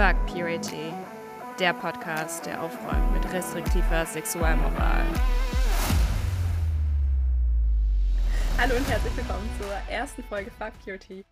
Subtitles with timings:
[0.00, 0.94] Fuck Purity,
[1.58, 5.04] der Podcast, der aufräumt mit restriktiver Sexualmoral.
[8.56, 11.22] Hallo und herzlich willkommen zur ersten Folge Fuck Purity.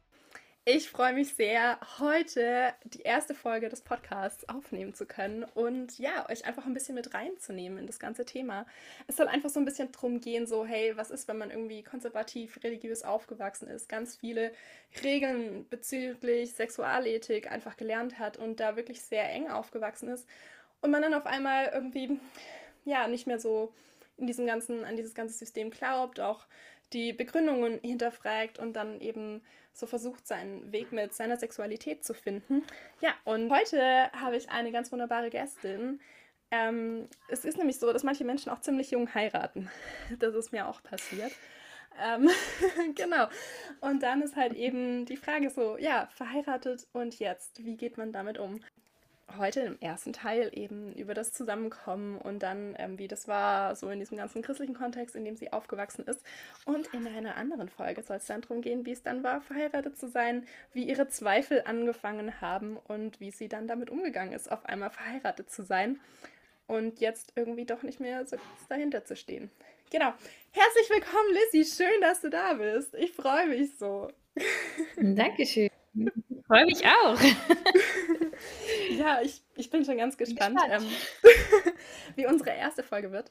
[0.71, 6.29] Ich freue mich sehr, heute die erste Folge des Podcasts aufnehmen zu können und ja,
[6.29, 8.67] euch einfach ein bisschen mit reinzunehmen in das ganze Thema.
[9.07, 11.83] Es soll einfach so ein bisschen drum gehen, so, hey, was ist, wenn man irgendwie
[11.83, 14.53] konservativ, religiös aufgewachsen ist, ganz viele
[15.03, 20.29] Regeln bezüglich Sexualethik einfach gelernt hat und da wirklich sehr eng aufgewachsen ist
[20.83, 22.21] und man dann auf einmal irgendwie,
[22.85, 23.73] ja, nicht mehr so
[24.19, 26.45] in diesem ganzen, an dieses ganze System glaubt, auch
[26.93, 29.43] die Begründungen hinterfragt und dann eben
[29.73, 32.65] so versucht, seinen Weg mit seiner Sexualität zu finden.
[33.01, 36.01] Ja, und heute habe ich eine ganz wunderbare Gästin.
[36.51, 39.71] Ähm, es ist nämlich so, dass manche Menschen auch ziemlich jung heiraten.
[40.19, 41.33] Das ist mir auch passiert.
[42.01, 42.31] Ähm,
[42.95, 43.29] genau.
[43.81, 48.13] Und dann ist halt eben die Frage so, ja, verheiratet und jetzt, wie geht man
[48.13, 48.61] damit um?
[49.37, 53.91] Heute im ersten Teil eben über das Zusammenkommen und dann, ähm, wie das war, so
[53.91, 56.25] in diesem ganzen christlichen Kontext, in dem sie aufgewachsen ist.
[56.65, 59.99] Und in einer anderen Folge soll es dann darum gehen, wie es dann war, verheiratet
[59.99, 64.65] zu sein, wie ihre Zweifel angefangen haben und wie sie dann damit umgegangen ist, auf
[64.65, 66.01] einmal verheiratet zu sein
[66.67, 68.37] und jetzt irgendwie doch nicht mehr so
[68.69, 69.51] dahinter zu stehen.
[69.91, 70.13] Genau.
[70.53, 71.65] Herzlich willkommen, Lissy.
[71.65, 72.95] Schön, dass du da bist.
[72.95, 74.11] Ich freue mich so.
[74.97, 75.71] Dankeschön.
[76.49, 77.19] Ich freue mich auch.
[78.91, 80.83] Ja, ich, ich bin schon ganz gespannt, ähm,
[82.17, 83.31] wie unsere erste Folge wird.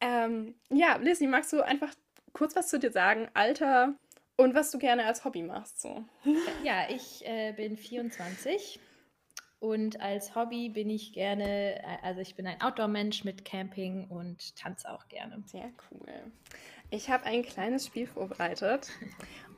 [0.00, 1.92] Ähm, ja, Lizzie, magst du einfach
[2.32, 3.28] kurz was zu dir sagen?
[3.34, 3.94] Alter
[4.36, 5.80] und was du gerne als Hobby machst?
[5.80, 6.04] So.
[6.64, 8.80] Ja, ich äh, bin 24
[9.60, 14.56] und als Hobby bin ich gerne, äh, also ich bin ein Outdoor-Mensch mit Camping und
[14.56, 15.42] tanze auch gerne.
[15.46, 16.32] Sehr cool.
[16.90, 18.90] Ich habe ein kleines Spiel vorbereitet,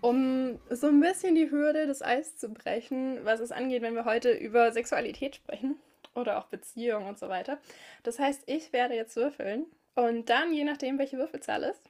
[0.01, 4.05] um so ein bisschen die Hürde des Eis zu brechen, was es angeht, wenn wir
[4.05, 5.77] heute über Sexualität sprechen
[6.15, 7.59] oder auch Beziehungen und so weiter.
[8.03, 11.83] Das heißt, ich werde jetzt würfeln und dann, je nachdem, welche Würfelzahl ist,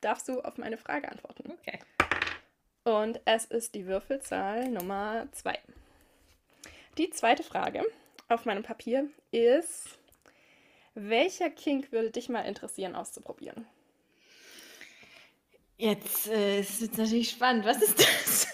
[0.00, 1.52] darfst du auf meine Frage antworten.
[1.52, 1.78] Okay.
[2.84, 5.56] Und es ist die Würfelzahl Nummer 2.
[6.98, 7.84] Die zweite Frage
[8.28, 9.98] auf meinem Papier ist,
[10.94, 13.66] welcher Kink würde dich mal interessieren auszuprobieren?
[15.82, 17.64] Jetzt äh, ist es natürlich spannend.
[17.64, 18.46] Was ist das?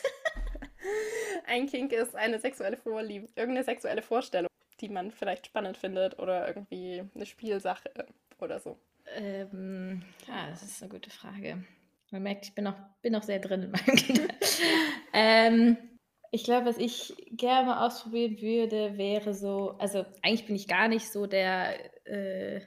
[1.46, 4.48] Ein Kink ist eine sexuelle Vorliebe, irgendeine sexuelle Vorstellung,
[4.80, 7.90] die man vielleicht spannend findet oder irgendwie eine Spielsache
[8.40, 8.78] oder so.
[9.14, 11.62] Ähm, ja, das ist eine gute Frage.
[12.10, 14.32] Man merkt, ich bin noch, bin noch sehr drin in meinem Gedanken.
[15.12, 15.76] ähm,
[16.30, 20.88] ich glaube, was ich gerne mal ausprobieren würde, wäre so, also eigentlich bin ich gar
[20.88, 21.74] nicht so der
[22.06, 22.62] äh,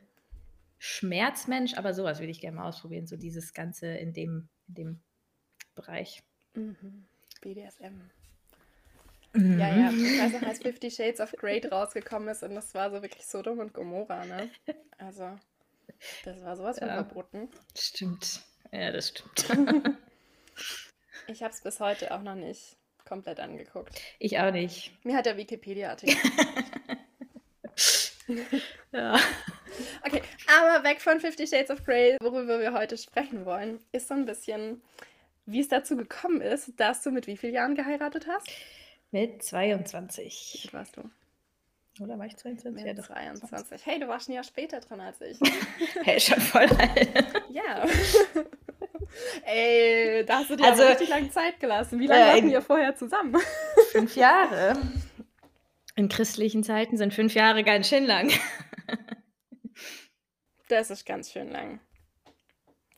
[0.83, 4.99] Schmerzmensch, aber sowas würde ich gerne mal ausprobieren, so dieses Ganze in dem, in dem
[5.75, 6.23] Bereich.
[6.55, 7.05] Mhm.
[7.39, 8.01] BDSM.
[9.33, 9.59] Mhm.
[9.59, 12.89] Ja, ja, ich weiß noch, als Fifty Shades of Grey rausgekommen ist und das war
[12.89, 14.49] so wirklich Sodom und Gomorra, ne?
[14.97, 15.37] Also,
[16.25, 17.47] das war sowas von ja, verboten.
[17.77, 18.41] Stimmt.
[18.71, 19.45] Ja, das stimmt.
[21.27, 22.75] ich habe es bis heute auch noch nicht
[23.05, 24.01] komplett angeguckt.
[24.17, 24.93] Ich auch nicht.
[25.05, 26.17] Mir hat der Wikipedia-Artikel.
[28.91, 29.19] ja.
[30.59, 34.25] Aber weg von Fifty Shades of Grey, worüber wir heute sprechen wollen, ist so ein
[34.25, 34.81] bisschen,
[35.45, 38.49] wie es dazu gekommen ist, dass du mit wie vielen Jahren geheiratet hast?
[39.11, 40.61] Mit 22.
[40.63, 41.03] Wie warst du?
[42.01, 42.83] Oder war ich 22?
[42.83, 43.85] Mit ja, 22.
[43.85, 45.37] Hey, du warst ein Jahr später dran als ich.
[46.03, 47.09] hey, schon voll alt.
[47.49, 47.85] ja.
[49.45, 51.99] Ey, da hast du dir also, richtig lange Zeit gelassen.
[51.99, 53.37] Wie lange äh, waren wir vorher zusammen?
[53.91, 54.77] fünf Jahre.
[55.97, 58.31] In christlichen Zeiten sind fünf Jahre ganz schön lang.
[60.71, 61.81] Das ist ganz schön lang.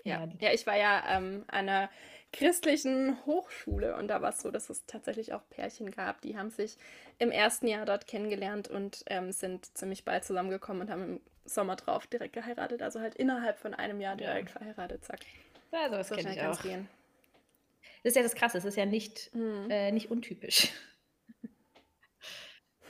[0.03, 1.89] Ja, ja ich war ja ähm, an einer
[2.31, 6.51] christlichen Hochschule und da war es so, dass es tatsächlich auch Pärchen gab, die haben
[6.51, 6.77] sich
[7.17, 11.75] im ersten Jahr dort kennengelernt und ähm, sind ziemlich bald zusammengekommen und haben im Sommer
[11.75, 12.83] drauf direkt geheiratet.
[12.83, 14.59] Also halt innerhalb von einem Jahr direkt ja.
[14.59, 15.21] verheiratet, zack.
[15.71, 16.61] Ja, sowas so kenne ich auch.
[16.61, 16.87] Gehen.
[18.03, 19.71] Das ist ja das Krasse, es ist ja nicht, hm.
[19.71, 20.71] äh, nicht untypisch.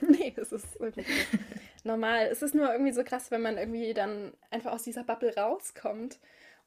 [0.02, 1.06] nee, es ist wirklich
[1.84, 2.26] normal.
[2.26, 6.18] Es ist nur irgendwie so krass, wenn man irgendwie dann einfach aus dieser Bubble rauskommt.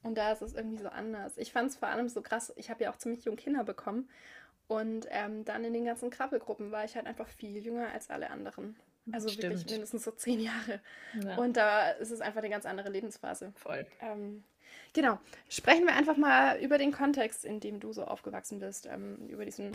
[0.04, 1.38] Und da ist es irgendwie so anders.
[1.38, 4.10] Ich fand es vor allem so krass, ich habe ja auch ziemlich junge Kinder bekommen.
[4.68, 8.30] Und ähm, dann in den ganzen Krabbelgruppen war ich halt einfach viel jünger als alle
[8.30, 8.76] anderen.
[9.12, 9.56] Also Stimmt.
[9.56, 10.82] wirklich mindestens so zehn Jahre.
[11.24, 11.38] Ja.
[11.38, 13.54] Und da ist es einfach eine ganz andere Lebensphase.
[13.56, 13.86] Voll.
[14.02, 14.44] Ähm,
[14.94, 15.20] Genau.
[15.50, 19.46] Sprechen wir einfach mal über den Kontext, in dem du so aufgewachsen bist, ähm, über
[19.46, 19.72] diesen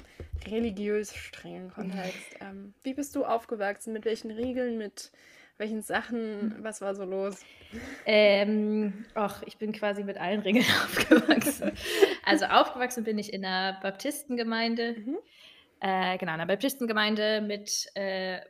[0.46, 2.18] religiös strengen Kontext.
[2.40, 3.92] Ähm, wie bist du aufgewachsen?
[3.92, 4.76] Mit welchen Regeln?
[4.76, 5.12] Mit
[5.58, 6.56] welchen Sachen?
[6.64, 7.40] Was war so los?
[8.04, 11.72] Ähm, ach, ich bin quasi mit allen Regeln aufgewachsen.
[12.24, 14.96] also aufgewachsen bin ich in einer Baptistengemeinde.
[14.98, 15.18] Mhm.
[15.78, 18.40] Äh, genau, in einer Baptistengemeinde mit äh,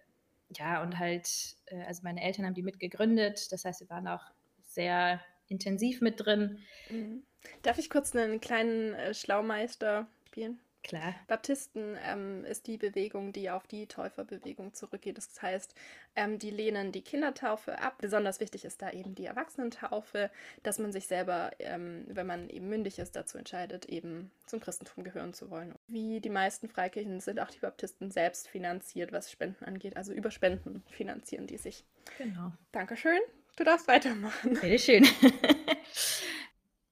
[0.56, 1.28] ja, und halt,
[1.66, 3.52] äh, also meine Eltern haben die mitgegründet.
[3.52, 4.24] Das heißt, wir waren auch
[4.62, 5.20] sehr
[5.52, 6.58] intensiv mit drin.
[6.90, 7.22] Mhm.
[7.62, 10.58] Darf ich kurz einen kleinen äh, Schlaumeister spielen?
[10.82, 11.14] Klar.
[11.28, 15.16] Baptisten ähm, ist die Bewegung, die auf die Täuferbewegung zurückgeht.
[15.16, 15.75] Das heißt,
[16.16, 17.99] ähm, die lehnen die Kindertaufe ab.
[18.00, 20.31] Besonders wichtig ist da eben die Erwachsenentaufe,
[20.64, 25.04] dass man sich selber, ähm, wenn man eben mündig ist, dazu entscheidet, eben zum Christentum
[25.04, 25.75] gehören zu wollen.
[25.87, 29.96] Wie die meisten Freikirchen sind auch die Baptisten selbst finanziert, was Spenden angeht.
[29.96, 31.84] Also über Spenden finanzieren die sich.
[32.19, 32.52] Genau.
[32.72, 33.20] Dankeschön.
[33.56, 34.54] Du darfst weitermachen.
[34.60, 35.06] Bitteschön.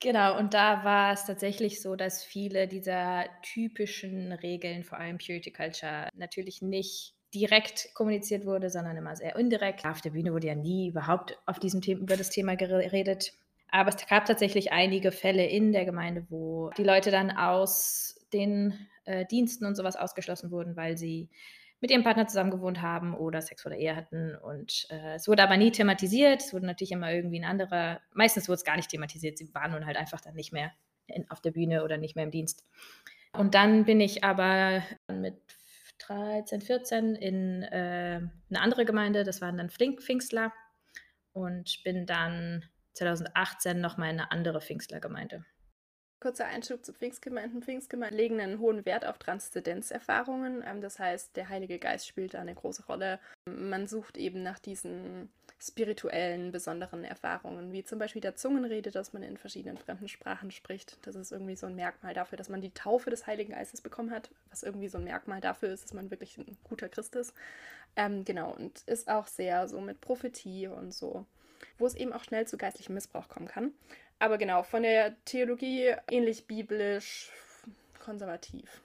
[0.03, 5.51] Genau, und da war es tatsächlich so, dass viele dieser typischen Regeln, vor allem Purity
[5.53, 9.85] Culture, natürlich nicht direkt kommuniziert wurde, sondern immer sehr indirekt.
[9.85, 13.35] Auf der Bühne wurde ja nie überhaupt auf diesem Thema, über das Thema geredet.
[13.71, 18.89] Aber es gab tatsächlich einige Fälle in der Gemeinde, wo die Leute dann aus den
[19.05, 21.29] äh, Diensten und sowas ausgeschlossen wurden, weil sie
[21.81, 24.35] mit ihrem Partner zusammen gewohnt haben oder Sex vor Ehe hatten.
[24.37, 26.43] Und äh, es wurde aber nie thematisiert.
[26.43, 29.39] Es wurde natürlich immer irgendwie ein anderer, meistens wurde es gar nicht thematisiert.
[29.39, 30.73] Sie waren nun halt einfach dann nicht mehr
[31.07, 32.65] in, auf der Bühne oder nicht mehr im Dienst.
[33.33, 35.41] Und dann bin ich aber mit
[35.99, 40.53] 13, 14 in äh, eine andere Gemeinde, das waren dann Flink Pfingstler
[41.33, 45.45] und bin dann 2018 nochmal in eine andere Pfingstlergemeinde.
[46.21, 47.63] Kurzer Einschub zu Pfingstgemeinden.
[47.63, 50.63] Pfingstgemeinden legen einen hohen Wert auf Transzendenzerfahrungen.
[50.67, 53.19] Ähm, das heißt, der Heilige Geist spielt da eine große Rolle.
[53.47, 59.23] Man sucht eben nach diesen spirituellen, besonderen Erfahrungen, wie zum Beispiel der Zungenrede, dass man
[59.23, 60.99] in verschiedenen fremden Sprachen spricht.
[61.07, 64.11] Das ist irgendwie so ein Merkmal dafür, dass man die Taufe des Heiligen Geistes bekommen
[64.11, 67.35] hat, was irgendwie so ein Merkmal dafür ist, dass man wirklich ein guter Christ ist.
[67.97, 71.27] Ähm, genau, und ist auch sehr so mit Prophetie und so,
[71.79, 73.73] wo es eben auch schnell zu geistlichem Missbrauch kommen kann.
[74.21, 77.33] Aber genau, von der Theologie ähnlich biblisch,
[77.99, 78.83] konservativ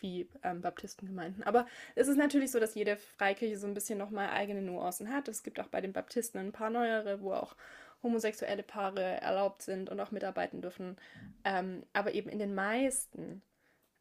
[0.00, 1.42] wie ähm, Baptistengemeinden.
[1.42, 1.66] Aber
[1.96, 5.26] es ist natürlich so, dass jede Freikirche so ein bisschen nochmal eigene Nuancen hat.
[5.26, 7.56] Es gibt auch bei den Baptisten ein paar neuere, wo auch
[8.04, 10.96] homosexuelle Paare erlaubt sind und auch mitarbeiten dürfen.
[11.44, 13.42] Ähm, aber eben in den meisten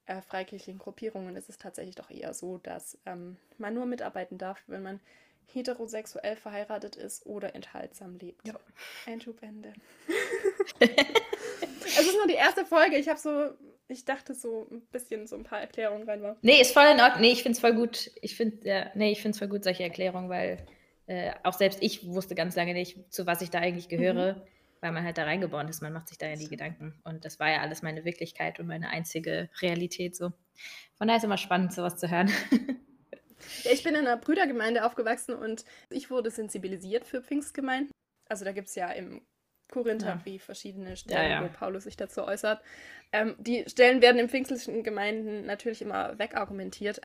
[0.05, 4.61] äh, freikirchlichen Gruppierungen ist es tatsächlich doch eher so, dass ähm, man nur mitarbeiten darf,
[4.67, 4.99] wenn man
[5.53, 8.47] heterosexuell verheiratet ist oder enthaltsam lebt.
[8.47, 8.59] Ja.
[9.05, 9.73] Einschub Ende.
[10.79, 12.97] es ist nur die erste Folge.
[12.97, 13.51] Ich habe so,
[13.87, 16.37] ich dachte so ein bisschen so ein paar Erklärungen rein war.
[16.41, 17.21] Nee, ist voll in Ordnung.
[17.21, 18.11] Nee, ich finde es voll gut.
[18.21, 20.65] Ich finde, ja, nee, ich finde es voll gut, solche Erklärungen, weil
[21.07, 24.41] äh, auch selbst ich wusste ganz lange nicht, zu was ich da eigentlich gehöre, mhm.
[24.81, 25.81] weil man halt da reingeboren ist.
[25.81, 26.99] Man macht sich da ja die Gedanken.
[27.05, 30.33] Und das war ja alles meine Wirklichkeit und meine einzige Realität so.
[30.97, 32.29] Von daher ist immer spannend, sowas zu hören.
[33.63, 37.91] Ja, ich bin in einer Brüdergemeinde aufgewachsen und ich wurde sensibilisiert für Pfingstgemeinden.
[38.29, 39.21] Also da gibt es ja im
[39.71, 40.45] Korintherbrief ja.
[40.45, 41.43] verschiedene Stellen, ja, ja.
[41.43, 42.61] wo Paulus sich dazu äußert.
[43.11, 47.01] Ähm, die Stellen werden in pfingstlichen Gemeinden natürlich immer wegargumentiert.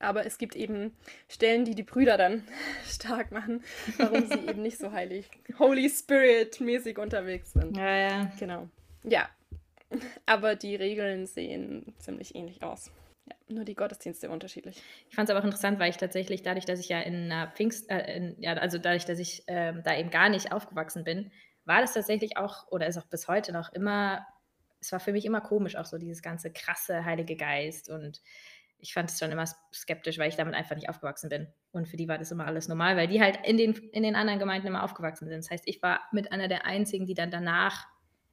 [0.00, 0.96] Aber es gibt eben
[1.28, 2.46] Stellen, die die Brüder dann
[2.86, 3.62] stark machen,
[3.96, 5.28] warum sie eben nicht so heilig,
[5.58, 7.76] Holy Spirit-mäßig unterwegs sind.
[7.76, 8.32] Ja, ja.
[8.38, 8.68] Genau.
[9.02, 9.28] Ja.
[10.26, 12.90] Aber die Regeln sehen ziemlich ähnlich aus.
[13.26, 14.82] Ja, nur die Gottesdienste unterschiedlich.
[15.08, 17.50] Ich fand es aber auch interessant, weil ich tatsächlich, dadurch, dass ich ja in einer
[17.52, 21.30] Pfingst, äh, in, ja, also dadurch, dass ich ähm, da eben gar nicht aufgewachsen bin,
[21.64, 24.26] war das tatsächlich auch, oder ist auch bis heute noch immer,
[24.80, 28.20] es war für mich immer komisch, auch so dieses ganze krasse Heilige Geist und
[28.78, 31.48] ich fand es schon immer skeptisch, weil ich damit einfach nicht aufgewachsen bin.
[31.72, 34.14] Und für die war das immer alles normal, weil die halt in den, in den
[34.14, 35.38] anderen Gemeinden immer aufgewachsen sind.
[35.38, 37.86] Das heißt, ich war mit einer der einzigen, die dann danach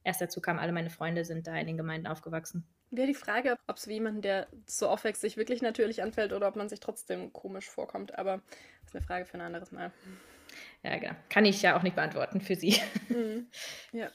[0.04, 0.58] erst dazu kam.
[0.58, 2.66] Alle meine Freunde sind da in den Gemeinden aufgewachsen.
[2.94, 6.46] Wäre die Frage, ob es wie jemand, der so aufwächst, sich wirklich natürlich anfällt oder
[6.46, 8.18] ob man sich trotzdem komisch vorkommt.
[8.18, 8.42] Aber
[8.82, 9.90] das ist eine Frage für ein anderes Mal.
[10.82, 11.14] Ja, genau.
[11.30, 12.76] Kann ich ja auch nicht beantworten für Sie.
[13.08, 13.48] Mhm.
[13.92, 14.10] Ja.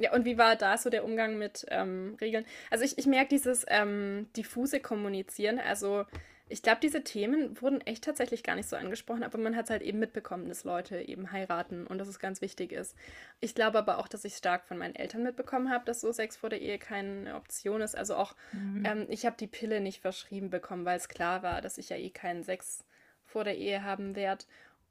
[0.00, 2.46] Ja, und wie war da so der Umgang mit ähm, Regeln?
[2.70, 5.58] Also ich, ich merke dieses ähm, diffuse Kommunizieren.
[5.58, 6.04] Also
[6.48, 9.70] ich glaube, diese Themen wurden echt tatsächlich gar nicht so angesprochen, aber man hat es
[9.70, 12.96] halt eben mitbekommen, dass Leute eben heiraten und dass es ganz wichtig ist.
[13.40, 16.36] Ich glaube aber auch, dass ich stark von meinen Eltern mitbekommen habe, dass so Sex
[16.36, 17.96] vor der Ehe keine Option ist.
[17.96, 18.84] Also auch, mhm.
[18.86, 21.96] ähm, ich habe die Pille nicht verschrieben bekommen, weil es klar war, dass ich ja
[21.96, 22.84] eh keinen Sex
[23.24, 24.44] vor der Ehe haben werde.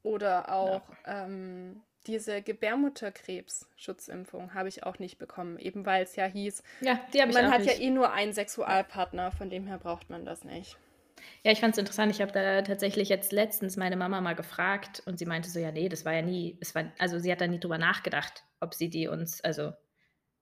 [0.04, 1.26] Oder auch ja.
[1.26, 7.52] ähm, diese Gebärmutterkrebs-Schutzimpfung habe ich auch nicht bekommen, eben weil es ja hieß, ja, man
[7.52, 7.78] hat nicht.
[7.78, 10.78] ja eh nur einen Sexualpartner, von dem her braucht man das nicht.
[11.44, 12.12] Ja, ich fand es interessant.
[12.12, 15.72] Ich habe da tatsächlich jetzt letztens meine Mama mal gefragt und sie meinte so, ja,
[15.72, 18.74] nee, das war ja nie, es war, also sie hat da nie drüber nachgedacht, ob
[18.74, 19.74] sie die uns, also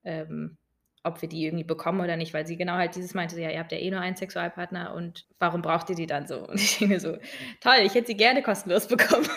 [0.04, 0.58] ähm,
[1.04, 3.52] ob wir die irgendwie bekommen oder nicht, weil sie genau halt dieses meinte, so, ja,
[3.52, 6.40] ihr habt ja eh nur einen Sexualpartner und warum braucht ihr die dann so?
[6.48, 7.18] Und ich denke so,
[7.62, 9.28] toll, ich hätte sie gerne kostenlos bekommen.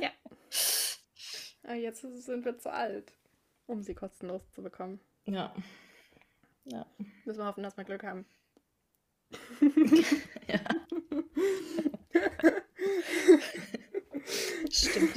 [0.00, 0.10] ja.
[1.64, 3.12] Aber jetzt sind wir zu alt,
[3.66, 5.00] um sie kostenlos zu bekommen.
[5.24, 5.52] Ja.
[6.64, 6.86] Ja.
[7.24, 8.24] Müssen wir hoffen, dass wir Glück haben.
[10.48, 10.60] Ja.
[14.70, 15.16] Stimmt.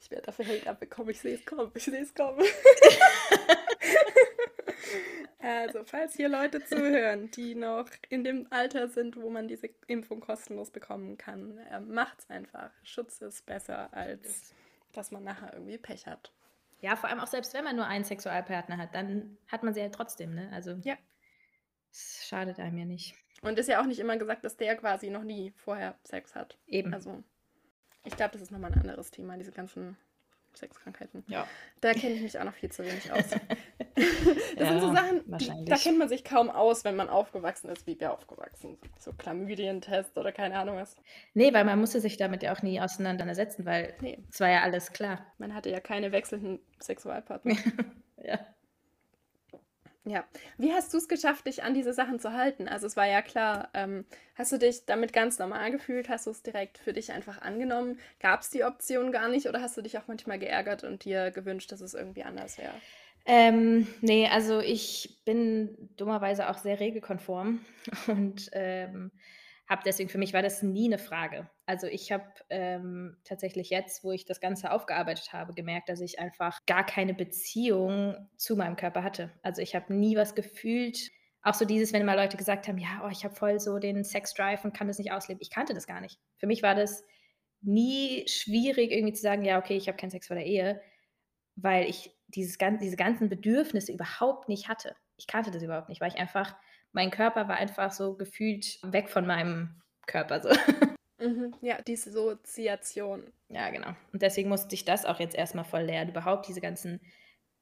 [0.00, 1.10] ich werde dafür Hate abbekommen.
[1.10, 1.70] Ich sehe es kommen.
[1.74, 2.44] Ich sehe es kommen.
[5.38, 10.20] also, falls hier Leute zuhören, die noch in dem Alter sind, wo man diese Impfung
[10.20, 12.70] kostenlos bekommen kann, äh, macht's einfach.
[12.82, 14.54] Schutz ist besser, als
[14.92, 16.32] dass man nachher irgendwie Pech hat.
[16.80, 19.80] Ja, vor allem auch selbst wenn man nur einen Sexualpartner hat, dann hat man sie
[19.80, 20.50] halt trotzdem, ne?
[20.52, 20.96] Also ja.
[21.94, 23.14] Es schadet einem ja nicht.
[23.42, 26.58] Und ist ja auch nicht immer gesagt, dass der quasi noch nie vorher Sex hat.
[26.66, 26.92] Eben.
[26.92, 27.22] Also
[28.04, 29.96] ich glaube, das ist nochmal ein anderes Thema, diese ganzen
[30.56, 31.24] Sexkrankheiten.
[31.26, 31.46] Ja.
[31.80, 33.24] Da kenne ich mich auch noch viel zu wenig aus.
[33.94, 34.04] das
[34.56, 37.86] ja, sind so Sachen, die, da kennt man sich kaum aus, wenn man aufgewachsen ist,
[37.86, 39.00] wie wir aufgewachsen sind.
[39.00, 40.96] So Chlamydientest oder keine Ahnung was.
[41.34, 44.18] Nee, weil man musste sich damit ja auch nie auseinandersetzen, weil nee.
[44.30, 45.26] es war ja alles klar.
[45.38, 47.56] Man hatte ja keine wechselnden Sexualpartner.
[48.24, 48.38] ja.
[50.06, 50.24] Ja.
[50.58, 52.68] Wie hast du es geschafft, dich an diese Sachen zu halten?
[52.68, 56.10] Also es war ja klar, ähm, hast du dich damit ganz normal gefühlt?
[56.10, 57.98] Hast du es direkt für dich einfach angenommen?
[58.20, 61.30] Gab es die Option gar nicht oder hast du dich auch manchmal geärgert und dir
[61.30, 62.74] gewünscht, dass es irgendwie anders wäre?
[63.24, 67.64] Ähm, ne, also ich bin dummerweise auch sehr regelkonform
[68.06, 69.10] und ähm,
[69.68, 71.48] habe deswegen für mich war das nie eine Frage.
[71.66, 76.18] Also ich habe ähm, tatsächlich jetzt, wo ich das Ganze aufgearbeitet habe, gemerkt, dass ich
[76.18, 79.32] einfach gar keine Beziehung zu meinem Körper hatte.
[79.42, 81.10] Also ich habe nie was gefühlt.
[81.42, 84.04] Auch so dieses, wenn mal Leute gesagt haben, ja, oh, ich habe voll so den
[84.04, 85.40] Sex-Drive und kann das nicht ausleben.
[85.42, 86.18] Ich kannte das gar nicht.
[86.38, 87.04] Für mich war das
[87.62, 90.80] nie schwierig, irgendwie zu sagen, ja, okay, ich habe keinen Sex vor der Ehe,
[91.56, 94.94] weil ich dieses, diese ganzen Bedürfnisse überhaupt nicht hatte.
[95.16, 96.54] Ich kannte das überhaupt nicht, weil ich einfach
[96.94, 100.40] mein Körper war einfach so gefühlt weg von meinem Körper.
[100.40, 100.48] So.
[101.18, 103.32] Mhm, ja, Dissoziation.
[103.48, 103.94] Ja, genau.
[104.12, 107.00] Und deswegen musste ich das auch jetzt erstmal voll lernen, überhaupt diese ganzen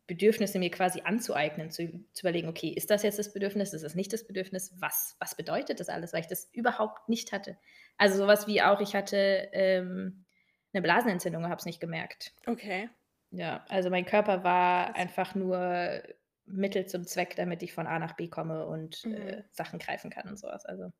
[0.07, 3.95] Bedürfnisse mir quasi anzueignen, zu, zu überlegen, okay, ist das jetzt das Bedürfnis, ist das
[3.95, 7.57] nicht das Bedürfnis, was, was bedeutet das alles, weil ich das überhaupt nicht hatte.
[7.97, 10.25] Also sowas wie auch, ich hatte ähm,
[10.73, 12.33] eine Blasenentzündung, habe es nicht gemerkt.
[12.47, 12.91] Okay.
[13.31, 16.03] Ja, also mein Körper war einfach nur
[16.47, 19.15] Mittel zum Zweck, damit ich von A nach B komme und mhm.
[19.15, 20.67] äh, Sachen greifen kann und sowas.
[20.67, 20.93] Also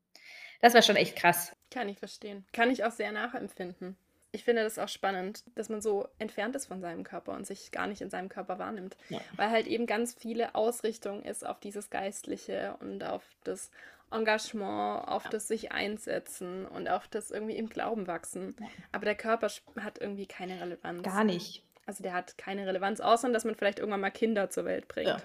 [0.61, 1.55] das war schon echt krass.
[1.71, 2.45] Kann ich verstehen.
[2.53, 3.97] Kann ich auch sehr nachempfinden.
[4.31, 7.71] Ich finde das auch spannend, dass man so entfernt ist von seinem Körper und sich
[7.71, 8.97] gar nicht in seinem Körper wahrnimmt.
[9.09, 9.19] Ja.
[9.35, 13.69] Weil halt eben ganz viele Ausrichtung ist auf dieses Geistliche und auf das
[14.09, 15.29] Engagement, auf ja.
[15.31, 18.55] das sich einsetzen und auf das irgendwie im Glauben wachsen.
[18.91, 19.49] Aber der Körper
[19.81, 21.03] hat irgendwie keine Relevanz.
[21.03, 21.63] Gar nicht.
[21.85, 25.09] Also der hat keine Relevanz, außer dass man vielleicht irgendwann mal Kinder zur Welt bringt.
[25.09, 25.21] Ja.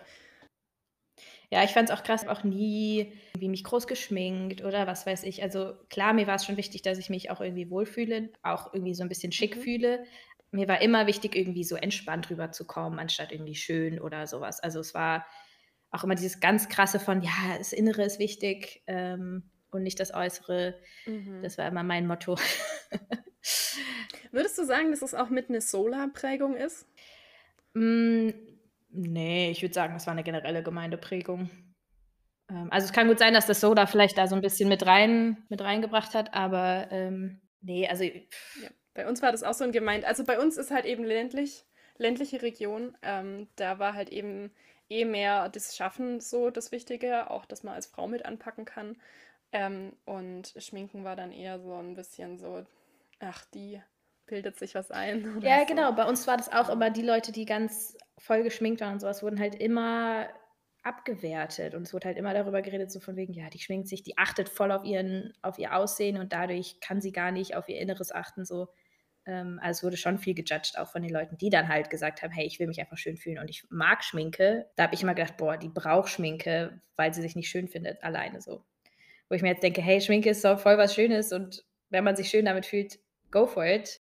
[1.50, 5.24] Ja, ich fand es auch krass, auch nie wie mich groß geschminkt oder was weiß
[5.24, 5.42] ich.
[5.42, 8.94] Also klar, mir war es schon wichtig, dass ich mich auch irgendwie wohlfühle, auch irgendwie
[8.94, 9.60] so ein bisschen schick mhm.
[9.62, 10.04] fühle.
[10.50, 14.60] Mir war immer wichtig, irgendwie so entspannt rüberzukommen, anstatt irgendwie schön oder sowas.
[14.60, 15.26] Also es war
[15.90, 20.12] auch immer dieses ganz krasse von, ja, das Innere ist wichtig ähm, und nicht das
[20.12, 20.78] Äußere.
[21.06, 21.42] Mhm.
[21.42, 22.36] Das war immer mein Motto.
[24.30, 26.86] Würdest du sagen, dass es auch mit einer Solar-Prägung ist?
[27.74, 28.30] Mm,
[28.90, 31.50] nee, ich würde sagen, das war eine generelle Gemeindeprägung.
[32.50, 34.86] Ähm, also es kann gut sein, dass das Soda vielleicht da so ein bisschen mit
[34.86, 39.64] rein mit reingebracht hat, aber ähm, nee, also ja, bei uns war das auch so
[39.64, 40.06] ein Gemeinde.
[40.06, 41.64] Also bei uns ist halt eben ländlich,
[41.98, 42.96] ländliche Region.
[43.02, 44.50] Ähm, da war halt eben
[44.88, 48.96] eh mehr das Schaffen so das Wichtige, auch dass man als Frau mit anpacken kann.
[49.52, 52.66] Ähm, und Schminken war dann eher so ein bisschen so,
[53.20, 53.80] ach, die
[54.28, 55.40] bildet sich was ein.
[55.42, 55.66] ja, so.
[55.66, 55.92] genau.
[55.92, 59.22] Bei uns war das auch immer die Leute, die ganz voll geschminkt waren und sowas,
[59.22, 60.28] wurden halt immer
[60.82, 64.02] abgewertet und es wurde halt immer darüber geredet, so von wegen, ja, die schminkt sich,
[64.02, 67.68] die achtet voll auf, ihren, auf ihr Aussehen und dadurch kann sie gar nicht auf
[67.68, 68.68] ihr Inneres achten, so.
[69.26, 72.22] Ähm, also es wurde schon viel gejudged, auch von den Leuten, die dann halt gesagt
[72.22, 74.70] haben, hey, ich will mich einfach schön fühlen und ich mag Schminke.
[74.76, 78.02] Da habe ich immer gedacht, boah, die braucht Schminke, weil sie sich nicht schön findet,
[78.02, 78.64] alleine so.
[79.28, 82.16] Wo ich mir jetzt denke, hey, Schminke ist so voll was Schönes und wenn man
[82.16, 82.98] sich schön damit fühlt,
[83.30, 84.00] go for it.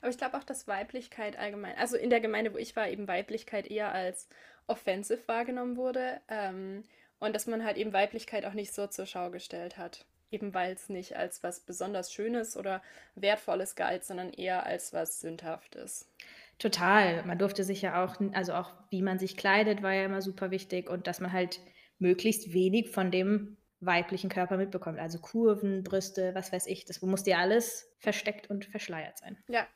[0.00, 3.08] Aber ich glaube auch, dass Weiblichkeit allgemein, also in der Gemeinde, wo ich war, eben
[3.08, 4.28] Weiblichkeit eher als
[4.66, 6.20] offensive wahrgenommen wurde.
[6.28, 6.84] Ähm,
[7.20, 10.04] und dass man halt eben Weiblichkeit auch nicht so zur Schau gestellt hat.
[10.30, 12.82] Eben weil es nicht als was besonders Schönes oder
[13.14, 16.10] Wertvolles galt, sondern eher als was Sündhaftes.
[16.58, 17.24] Total.
[17.24, 20.50] Man durfte sich ja auch, also auch wie man sich kleidet, war ja immer super
[20.50, 21.60] wichtig und dass man halt
[21.98, 24.98] möglichst wenig von dem weiblichen Körper mitbekommt.
[24.98, 26.84] Also Kurven, Brüste, was weiß ich.
[26.84, 29.36] Das musste ja alles versteckt und verschleiert sein.
[29.48, 29.66] Ja,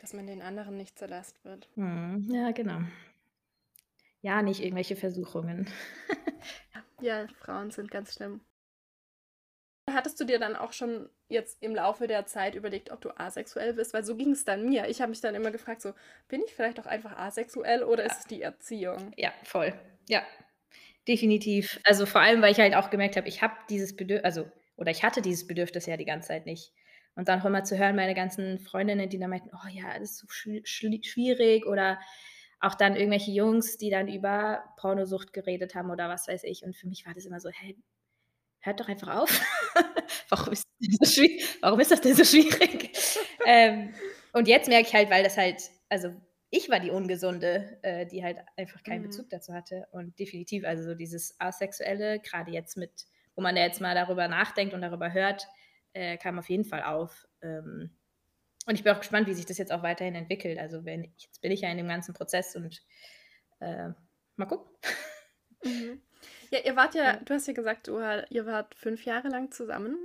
[0.00, 1.68] dass man den anderen nicht zur Last wird.
[1.76, 2.80] Mhm, ja, genau.
[4.22, 5.68] Ja, nicht irgendwelche Versuchungen.
[7.00, 8.40] ja, Frauen sind ganz schlimm.
[9.88, 13.72] Hattest du dir dann auch schon jetzt im Laufe der Zeit überlegt, ob du asexuell
[13.72, 13.94] bist?
[13.94, 14.88] Weil so ging es dann mir.
[14.88, 15.92] Ich habe mich dann immer gefragt, so,
[16.26, 18.10] bin ich vielleicht auch einfach asexuell oder ja.
[18.10, 19.12] ist es die Erziehung?
[19.16, 19.72] Ja, voll.
[20.08, 20.22] Ja,
[21.08, 21.80] definitiv.
[21.84, 24.90] Also vor allem, weil ich halt auch gemerkt habe, ich habe dieses Bedürfnis, also, oder
[24.90, 26.72] ich hatte dieses Bedürfnis ja die ganze Zeit nicht.
[27.14, 30.10] Und dann auch immer zu hören, meine ganzen Freundinnen, die dann meinten, oh ja, das
[30.10, 30.26] ist so
[30.64, 31.98] schwierig oder
[32.60, 36.62] auch dann irgendwelche Jungs, die dann über Pornosucht geredet haben oder was weiß ich.
[36.62, 37.76] Und für mich war das immer so, hey,
[38.60, 39.40] hört doch einfach auf.
[40.28, 40.64] warum, ist
[41.00, 41.22] das so
[41.60, 42.90] warum ist das denn so schwierig?
[43.46, 43.94] ähm,
[44.32, 46.14] und jetzt merke ich halt, weil das halt, also
[46.50, 49.06] ich war die Ungesunde, äh, die halt einfach keinen mhm.
[49.06, 49.88] Bezug dazu hatte.
[49.90, 54.28] Und definitiv, also so dieses Asexuelle, gerade jetzt mit, wo man ja jetzt mal darüber
[54.28, 55.46] nachdenkt und darüber hört,
[55.92, 57.26] äh, kam auf jeden Fall auf.
[57.42, 57.90] Ähm,
[58.66, 60.58] und ich bin auch gespannt, wie sich das jetzt auch weiterhin entwickelt.
[60.58, 62.82] Also wenn jetzt bin ich ja in dem ganzen Prozess und
[63.60, 63.90] äh,
[64.36, 64.70] mal gucken.
[65.64, 66.02] Mhm.
[66.50, 67.98] Ja, ihr wart ja, du hast ja gesagt, du,
[68.30, 69.98] ihr wart fünf Jahre lang zusammen,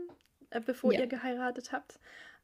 [0.49, 1.01] äh, bevor ja.
[1.01, 1.99] ihr geheiratet habt.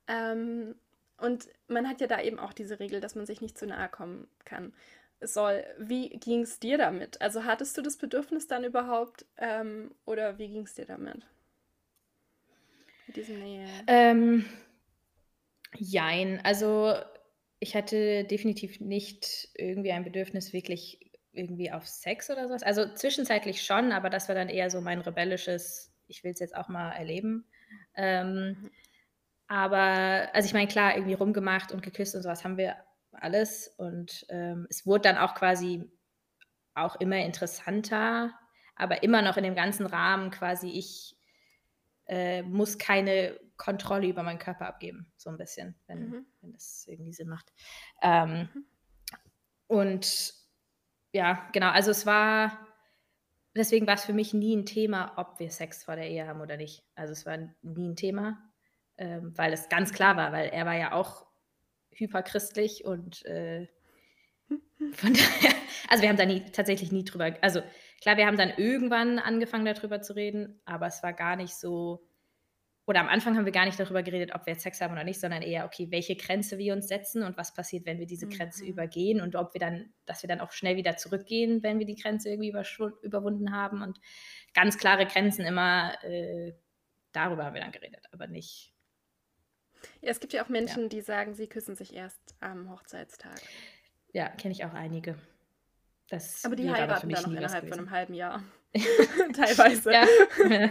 [0.08, 0.76] Ähm,
[1.18, 3.90] und man hat ja da eben auch diese Regel, dass man sich nicht zu nahe
[3.90, 4.74] kommen kann.
[5.20, 5.64] Soll.
[5.80, 7.22] Wie ging es dir damit?
[7.22, 11.26] Also hattest du das Bedürfnis dann überhaupt ähm, oder wie ging es dir damit?
[13.08, 13.68] Mit diesem Nähe.
[13.88, 14.46] Ähm,
[15.76, 16.40] jein.
[16.44, 16.94] Also
[17.60, 22.62] ich hatte definitiv nicht irgendwie ein Bedürfnis, wirklich irgendwie auf Sex oder sowas.
[22.62, 26.56] Also zwischenzeitlich schon, aber das war dann eher so mein rebellisches, ich will es jetzt
[26.56, 27.46] auch mal erleben.
[27.96, 28.72] Ähm, mhm.
[29.48, 32.76] Aber, also ich meine, klar, irgendwie rumgemacht und geküsst und sowas haben wir
[33.12, 33.74] alles.
[33.78, 35.90] Und ähm, es wurde dann auch quasi
[36.76, 38.38] auch immer interessanter,
[38.76, 41.18] aber immer noch in dem ganzen Rahmen quasi, ich
[42.08, 46.26] äh, muss keine Kontrolle über meinen Körper abgeben, so ein bisschen, wenn, mhm.
[46.42, 47.52] wenn das irgendwie Sinn macht.
[48.02, 48.66] Ähm, mhm.
[49.68, 50.34] Und
[51.14, 52.68] ja, genau, also es war,
[53.56, 56.42] deswegen war es für mich nie ein Thema, ob wir Sex vor der Ehe haben
[56.42, 56.84] oder nicht.
[56.96, 58.47] Also es war nie ein Thema
[58.98, 61.28] ähm, weil es ganz klar war, weil er war ja auch
[61.92, 63.68] hyperchristlich und äh,
[64.94, 65.54] von daher,
[65.90, 67.62] also wir haben da nie, tatsächlich nie drüber, also
[68.02, 72.08] klar, wir haben dann irgendwann angefangen darüber zu reden, aber es war gar nicht so,
[72.86, 75.04] oder am Anfang haben wir gar nicht darüber geredet, ob wir jetzt Sex haben oder
[75.04, 78.30] nicht, sondern eher, okay, welche Grenze wir uns setzen und was passiert, wenn wir diese
[78.30, 78.70] Grenze mhm.
[78.70, 81.96] übergehen und ob wir dann, dass wir dann auch schnell wieder zurückgehen, wenn wir die
[81.96, 82.54] Grenze irgendwie
[83.02, 84.00] überwunden haben und
[84.54, 86.54] ganz klare Grenzen immer, äh,
[87.12, 88.74] darüber haben wir dann geredet, aber nicht,
[90.02, 90.90] ja, es gibt ja auch Menschen, ja.
[90.90, 93.42] die sagen, sie küssen sich erst am Hochzeitstag.
[94.14, 95.16] Ja, kenne ich auch einige.
[96.10, 98.44] Das aber die heiraten dann noch innerhalb von einem halben Jahr.
[98.74, 99.92] Teilweise.
[99.92, 100.06] Ja,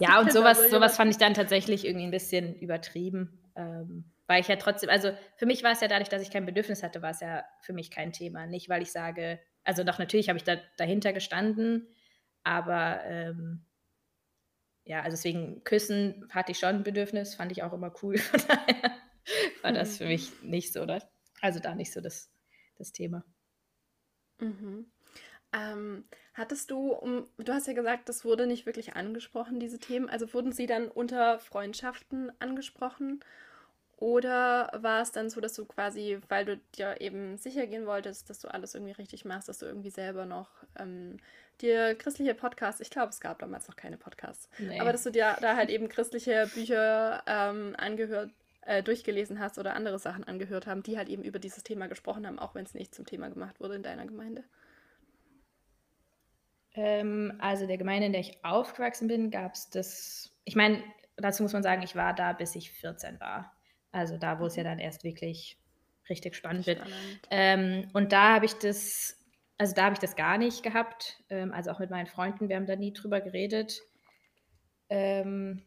[0.00, 3.38] ja und sowas, sowas fand ich dann tatsächlich irgendwie ein bisschen übertrieben.
[3.56, 6.46] Ähm, weil ich ja trotzdem, also für mich war es ja dadurch, dass ich kein
[6.46, 8.46] Bedürfnis hatte, war es ja für mich kein Thema.
[8.46, 11.86] Nicht, weil ich sage, also doch natürlich habe ich da dahinter gestanden,
[12.42, 13.64] aber ähm,
[14.84, 18.18] ja, also deswegen Küssen hatte ich schon ein Bedürfnis, fand ich auch immer cool.
[18.18, 18.98] Von daher
[19.62, 21.08] war das für mich nicht so, oder?
[21.40, 22.30] Also da nicht so das,
[22.76, 23.24] das Thema.
[24.38, 24.86] Mhm.
[25.52, 30.08] Ähm, hattest du, um, du hast ja gesagt, das wurde nicht wirklich angesprochen, diese Themen.
[30.08, 33.22] Also wurden sie dann unter Freundschaften angesprochen?
[34.02, 38.28] Oder war es dann so, dass du quasi, weil du dir eben sicher gehen wolltest,
[38.28, 41.18] dass du alles irgendwie richtig machst, dass du irgendwie selber noch ähm,
[41.60, 44.80] dir christliche Podcasts, ich glaube, es gab damals noch keine Podcasts, nee.
[44.80, 49.74] aber dass du dir da halt eben christliche Bücher ähm, angehört, äh, durchgelesen hast oder
[49.76, 52.74] andere Sachen angehört haben, die halt eben über dieses Thema gesprochen haben, auch wenn es
[52.74, 54.42] nicht zum Thema gemacht wurde in deiner Gemeinde?
[56.74, 60.82] Ähm, also der Gemeinde, in der ich aufgewachsen bin, gab es das, ich meine,
[61.18, 63.52] dazu muss man sagen, ich war da, bis ich 14 war.
[63.92, 64.68] Also da, wo es ja mhm.
[64.68, 65.58] dann erst wirklich
[66.08, 66.88] richtig spannend, spannend.
[66.88, 67.28] wird.
[67.30, 69.22] Ähm, und da habe ich das
[69.62, 71.22] also da habe ich das gar nicht gehabt.
[71.30, 73.80] Ähm, also auch mit meinen Freunden, wir haben da nie drüber geredet.
[74.88, 75.62] Ähm,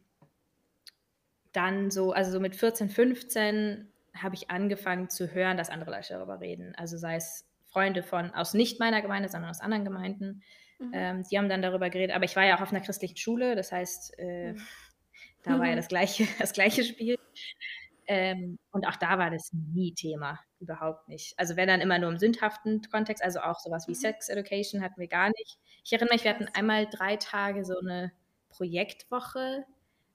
[1.52, 6.12] dann so, also so mit 14, 15 habe ich angefangen zu hören, dass andere Leute
[6.12, 6.74] darüber reden.
[6.76, 10.42] Also sei es Freunde von aus nicht meiner Gemeinde, sondern aus anderen Gemeinden.
[10.78, 10.90] Mhm.
[10.92, 12.14] Ähm, die haben dann darüber geredet.
[12.14, 14.62] Aber ich war ja auch auf einer christlichen Schule, das heißt, äh, mhm.
[15.42, 15.76] da war ja mhm.
[15.76, 17.16] das gleiche, das gleiche Spiel.
[18.06, 21.38] Ähm, und auch da war das nie Thema, überhaupt nicht.
[21.38, 23.96] Also wenn dann immer nur im sündhaften Kontext, also auch sowas wie mhm.
[23.96, 25.58] Sex Education hatten wir gar nicht.
[25.84, 28.12] Ich erinnere mich, wir hatten einmal drei Tage so eine
[28.50, 29.64] Projektwoche.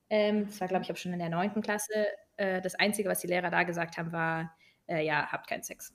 [0.10, 2.08] Ähm, das war, glaube ich, auch schon in der neunten Klasse.
[2.38, 4.56] Äh, das Einzige, was die Lehrer da gesagt haben, war,
[4.88, 5.93] äh, ja, habt keinen Sex.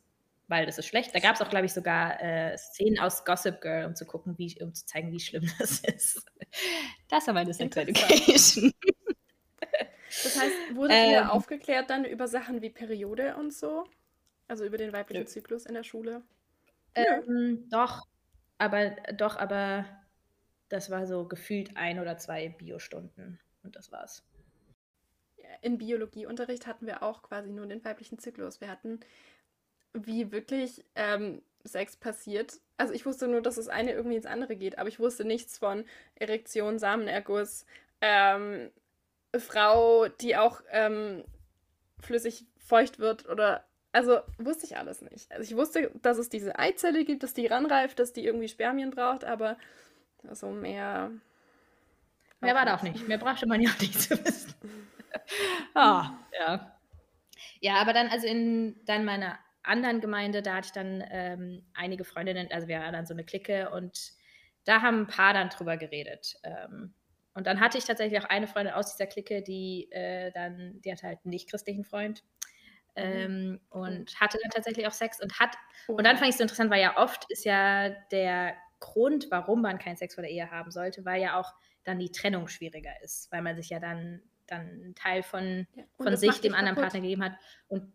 [0.48, 1.14] Weil das ist schlecht.
[1.14, 4.38] Da gab es auch, glaube ich, sogar äh, Szenen aus Gossip Girl, um zu gucken,
[4.38, 6.24] wie, um zu zeigen, wie schlimm das ist.
[7.08, 8.72] Das war meine Sex Education.
[10.22, 13.84] Das heißt, wurde ähm, ihr aufgeklärt dann über Sachen wie Periode und so?
[14.48, 15.28] Also über den weiblichen nö.
[15.28, 16.22] Zyklus in der Schule?
[16.94, 18.06] Ähm, doch,
[18.58, 19.84] aber doch, aber
[20.68, 24.24] das war so gefühlt ein oder zwei Biostunden und das war's.
[25.62, 28.60] In Biologieunterricht hatten wir auch quasi nur den weiblichen Zyklus.
[28.60, 29.00] Wir hatten,
[29.92, 32.60] wie wirklich ähm, Sex passiert.
[32.76, 35.58] Also ich wusste nur, dass das eine irgendwie ins andere geht, aber ich wusste nichts
[35.58, 37.64] von Erektion, Samenerguss,
[38.00, 38.70] ähm,
[39.40, 41.24] Frau, die auch ähm,
[42.00, 45.32] flüssig feucht wird oder also wusste ich alles nicht.
[45.32, 48.90] Also ich wusste, dass es diese Eizelle gibt, dass die ranreift, dass die irgendwie Spermien
[48.90, 49.56] braucht, aber
[50.32, 51.10] so mehr.
[52.40, 53.08] Mehr war da auch nicht.
[53.08, 54.54] Mehr brauchte man ja auch nicht zu wissen.
[55.74, 56.76] ah, ja.
[57.60, 62.04] Ja, aber dann, also in dann meiner anderen Gemeinde, da hatte ich dann ähm, einige
[62.04, 64.12] Freundinnen, also wir waren dann so eine Clique und
[64.66, 66.36] da haben ein paar dann drüber geredet.
[66.42, 66.92] Ähm,
[67.36, 70.90] und dann hatte ich tatsächlich auch eine Freundin aus dieser Clique, die äh, dann, die
[70.90, 72.24] hatte halt einen nicht-christlichen Freund.
[72.96, 73.02] Mhm.
[73.02, 75.54] Ähm, und hatte dann tatsächlich auch Sex und hat,
[75.86, 79.60] und dann fand ich es so interessant, weil ja oft ist ja der Grund, warum
[79.60, 81.52] man keinen Sex vor der Ehe haben sollte, weil ja auch
[81.84, 85.84] dann die Trennung schwieriger ist, weil man sich ja dann, dann einen Teil von, ja,
[85.98, 86.84] von sich dem anderen kaputt.
[86.84, 87.32] Partner gegeben hat.
[87.68, 87.92] Und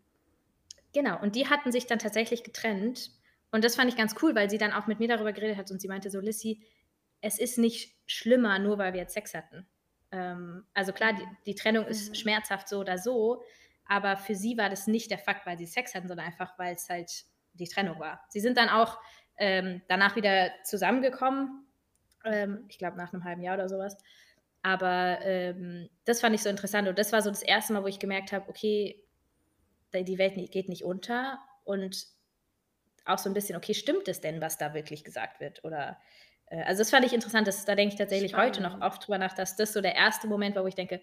[0.94, 3.10] genau, und die hatten sich dann tatsächlich getrennt.
[3.50, 5.70] Und das fand ich ganz cool, weil sie dann auch mit mir darüber geredet hat
[5.72, 6.64] und sie meinte so, Lissy,
[7.22, 9.66] es ist nicht schlimmer, nur weil wir jetzt Sex hatten.
[10.10, 12.14] Ähm, also klar, die, die Trennung ist mhm.
[12.14, 13.42] schmerzhaft so oder so,
[13.86, 16.74] aber für sie war das nicht der Fakt, weil sie Sex hatten, sondern einfach, weil
[16.74, 18.22] es halt die Trennung war.
[18.28, 18.98] Sie sind dann auch
[19.38, 21.66] ähm, danach wieder zusammengekommen,
[22.24, 23.96] ähm, ich glaube nach einem halben Jahr oder sowas.
[24.62, 27.88] Aber ähm, das fand ich so interessant und das war so das erste Mal, wo
[27.88, 29.02] ich gemerkt habe, okay,
[29.92, 32.06] die Welt geht nicht unter und
[33.04, 35.64] auch so ein bisschen, okay, stimmt es denn, was da wirklich gesagt wird?
[35.64, 35.98] Oder
[36.48, 38.56] also das fand ich interessant, das, da denke ich tatsächlich Spannend.
[38.56, 41.00] heute noch oft drüber nach, dass das so der erste Moment war, wo ich denke,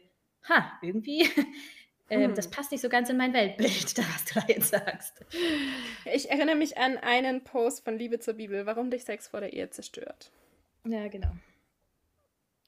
[0.48, 1.22] ha, irgendwie,
[2.10, 2.36] äh, hm.
[2.36, 5.26] das passt nicht so ganz in mein Weltbild, was du da jetzt sagst.
[6.06, 9.54] Ich erinnere mich an einen Post von Liebe zur Bibel, warum dich Sex vor der
[9.54, 10.32] Ehe zerstört.
[10.86, 11.32] Ja, genau.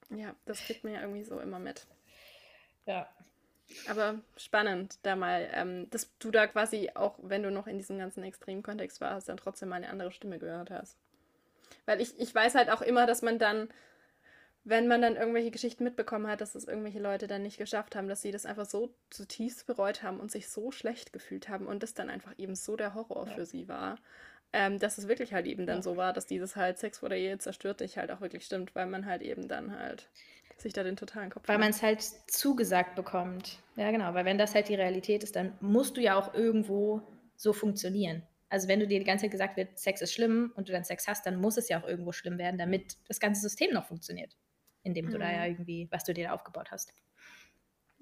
[0.10, 1.86] Ja, das kriegt mir ja irgendwie so immer mit.
[2.86, 3.08] Ja.
[3.88, 7.98] Aber spannend, da mal, ähm, dass du da quasi, auch wenn du noch in diesem
[7.98, 10.98] ganzen extremen Kontext warst, dann trotzdem mal eine andere Stimme gehört hast.
[11.86, 13.70] Weil ich, ich weiß halt auch immer, dass man dann,
[14.64, 18.08] wenn man dann irgendwelche Geschichten mitbekommen hat, dass es irgendwelche Leute dann nicht geschafft haben,
[18.08, 21.84] dass sie das einfach so zutiefst bereut haben und sich so schlecht gefühlt haben und
[21.84, 23.34] das dann einfach eben so der Horror ja.
[23.34, 23.98] für sie war.
[24.54, 25.82] Ähm, dass es wirklich halt eben dann ja.
[25.82, 28.76] so war, dass dieses halt Sex vor der Ehe zerstört dich halt auch wirklich stimmt,
[28.76, 30.10] weil man halt eben dann halt
[30.62, 33.60] sich da den totalen Kopf Weil man es halt zugesagt bekommt.
[33.76, 37.02] Ja, genau, weil wenn das halt die Realität ist, dann musst du ja auch irgendwo
[37.36, 38.24] so funktionieren.
[38.52, 40.84] Also wenn du dir die ganze Zeit gesagt wird, Sex ist schlimm und du dann
[40.84, 43.86] Sex hast, dann muss es ja auch irgendwo schlimm werden, damit das ganze System noch
[43.86, 44.36] funktioniert,
[44.84, 45.22] indem du mhm.
[45.22, 45.54] da ja mhm.
[45.54, 46.94] irgendwie, was du dir da aufgebaut hast.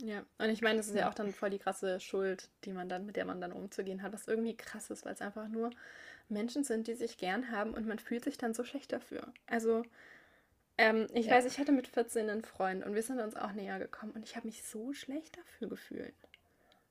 [0.01, 2.89] Ja, und ich meine, das ist ja auch dann voll die krasse Schuld, die man
[2.89, 5.69] dann, mit der man dann umzugehen hat, was irgendwie krass ist, weil es einfach nur
[6.29, 9.31] Menschen sind, die sich gern haben und man fühlt sich dann so schlecht dafür.
[9.45, 9.83] Also,
[10.79, 11.33] ähm, ich ja.
[11.33, 14.23] weiß, ich hatte mit 14 einen Freund und wir sind uns auch näher gekommen und
[14.23, 16.15] ich habe mich so schlecht dafür gefühlt.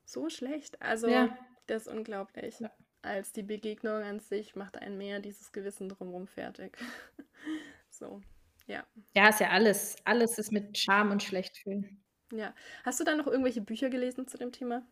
[0.04, 0.80] So schlecht.
[0.80, 1.36] Also, ja.
[1.66, 2.60] das ist unglaublich.
[2.60, 2.70] Ja
[3.02, 6.76] als die Begegnung an sich macht einen mehr dieses Gewissen drumherum fertig.
[7.90, 8.20] so,
[8.66, 8.86] ja.
[9.14, 9.96] Ja, ist ja alles.
[10.04, 12.02] Alles ist mit Scham und Schlechtfühlen.
[12.32, 12.54] Ja.
[12.84, 14.86] Hast du dann noch irgendwelche Bücher gelesen zu dem Thema?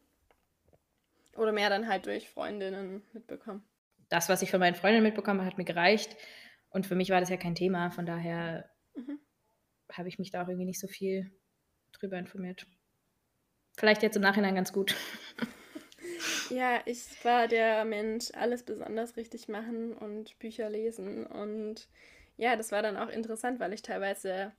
[1.36, 3.62] Oder mehr dann halt durch Freundinnen mitbekommen?
[4.08, 6.16] Das, was ich von meinen Freundinnen mitbekommen habe, hat mir gereicht.
[6.70, 7.90] Und für mich war das ja kein Thema.
[7.90, 9.18] Von daher mhm.
[9.92, 11.30] habe ich mich da auch irgendwie nicht so viel
[11.92, 12.66] drüber informiert.
[13.76, 14.94] Vielleicht jetzt im Nachhinein ganz gut.
[16.50, 21.26] Ja, ich war der Mensch, alles besonders richtig machen und Bücher lesen.
[21.26, 21.88] Und
[22.36, 24.52] ja, das war dann auch interessant, weil ich teilweise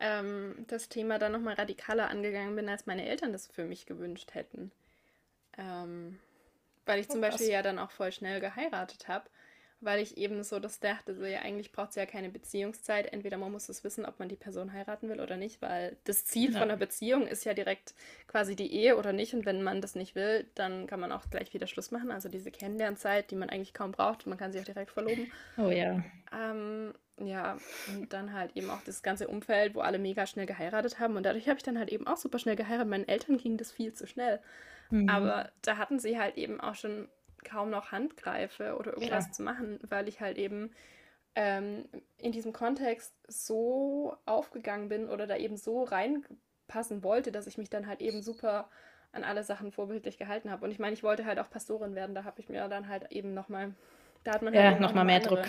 [0.00, 4.34] ähm, das Thema dann nochmal radikaler angegangen bin, als meine Eltern das für mich gewünscht
[4.34, 4.70] hätten.
[5.58, 6.18] Ähm,
[6.86, 9.28] weil ich zum oh, Beispiel ja dann auch voll schnell geheiratet habe
[9.80, 13.12] weil ich eben so das dachte, so ja, eigentlich braucht es ja keine Beziehungszeit.
[13.12, 16.24] Entweder man muss es wissen, ob man die Person heiraten will oder nicht, weil das
[16.24, 16.58] Ziel ja.
[16.58, 17.94] von einer Beziehung ist ja direkt
[18.26, 19.34] quasi die Ehe oder nicht.
[19.34, 22.10] Und wenn man das nicht will, dann kann man auch gleich wieder Schluss machen.
[22.10, 25.30] Also diese Kennenlernzeit, die man eigentlich kaum braucht, man kann sich auch direkt verloben.
[25.58, 26.02] Oh ja.
[26.32, 27.58] Ähm, ja,
[27.88, 31.16] und dann halt eben auch das ganze Umfeld, wo alle mega schnell geheiratet haben.
[31.16, 32.88] Und dadurch habe ich dann halt eben auch super schnell geheiratet.
[32.88, 34.40] Meinen Eltern ging das viel zu schnell.
[34.90, 35.08] Mhm.
[35.08, 37.08] Aber da hatten sie halt eben auch schon
[37.44, 39.32] kaum noch handgreife oder irgendwas ja.
[39.32, 40.72] zu machen, weil ich halt eben
[41.34, 47.58] ähm, in diesem Kontext so aufgegangen bin oder da eben so reinpassen wollte, dass ich
[47.58, 48.68] mich dann halt eben super
[49.12, 50.64] an alle Sachen vorbildlich gehalten habe.
[50.64, 53.10] Und ich meine, ich wollte halt auch Pastorin werden, da habe ich mir dann halt
[53.12, 53.74] eben nochmal,
[54.24, 55.44] da hat man halt ja, nochmal mehr Druck.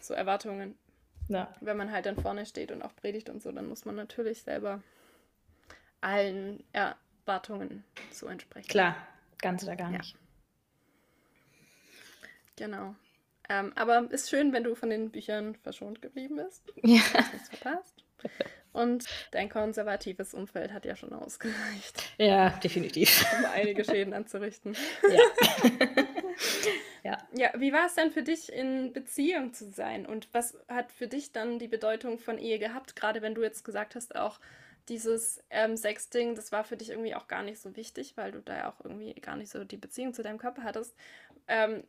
[0.00, 0.78] So Erwartungen.
[1.28, 1.52] Ja.
[1.60, 4.42] Wenn man halt dann vorne steht und auch predigt und so, dann muss man natürlich
[4.42, 4.82] selber
[6.00, 8.68] allen Erwartungen so entsprechen.
[8.68, 8.96] Klar,
[9.38, 10.14] ganz oder gar nicht.
[10.14, 10.20] Ja.
[12.58, 12.94] Genau.
[13.48, 16.62] Ähm, aber ist schön, wenn du von den Büchern verschont geblieben bist.
[16.82, 17.00] Ja.
[17.14, 17.94] Hast nichts verpasst.
[18.72, 22.02] Und dein konservatives Umfeld hat ja schon ausgereicht.
[22.18, 23.24] Ja, definitiv.
[23.38, 24.76] Um einige Schäden anzurichten.
[25.10, 25.72] Ja.
[27.04, 27.18] ja.
[27.34, 30.04] ja, wie war es denn für dich, in Beziehung zu sein?
[30.04, 32.94] Und was hat für dich dann die Bedeutung von Ehe gehabt?
[32.94, 34.38] Gerade wenn du jetzt gesagt hast, auch,
[34.88, 38.40] dieses ähm, Sexting, das war für dich irgendwie auch gar nicht so wichtig, weil du
[38.40, 40.94] da ja auch irgendwie gar nicht so die Beziehung zu deinem Körper hattest.
[41.48, 41.84] Ähm,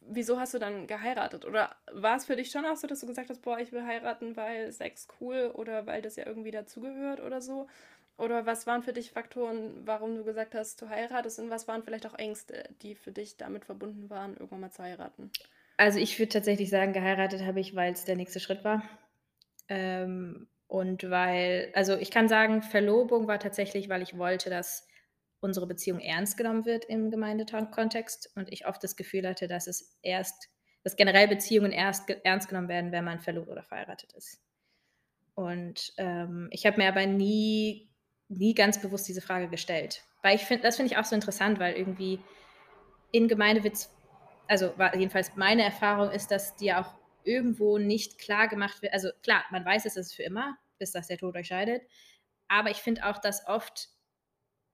[0.00, 1.44] wieso hast du dann geheiratet?
[1.44, 3.84] Oder war es für dich schon auch so, dass du gesagt hast, boah, ich will
[3.84, 7.68] heiraten, weil Sex cool oder weil das ja irgendwie dazugehört oder so?
[8.18, 11.82] Oder was waren für dich Faktoren, warum du gesagt hast, du heiratest und was waren
[11.82, 15.30] vielleicht auch Ängste, die für dich damit verbunden waren, irgendwann mal zu heiraten?
[15.78, 18.82] Also ich würde tatsächlich sagen, geheiratet habe ich, weil es der nächste Schritt war.
[19.68, 24.86] Ähm, und weil, also ich kann sagen, Verlobung war tatsächlich, weil ich wollte, dass
[25.40, 29.98] unsere Beziehung ernst genommen wird im Gemeindekontext und ich oft das Gefühl hatte, dass es
[30.02, 30.48] erst,
[30.82, 34.40] dass generell Beziehungen erst ernst genommen werden, wenn man verlobt oder verheiratet ist.
[35.34, 37.88] Und ähm, ich habe mir aber nie,
[38.28, 40.02] nie ganz bewusst diese Frage gestellt.
[40.22, 42.20] Weil ich finde, das finde ich auch so interessant, weil irgendwie
[43.12, 43.88] in Gemeinde wird
[44.50, 48.92] also jedenfalls meine Erfahrung ist, dass dir auch irgendwo nicht klar gemacht wird.
[48.92, 51.82] Also klar, man weiß, es ist für immer, bis das der Tod euch scheidet.
[52.48, 53.88] Aber ich finde auch, dass oft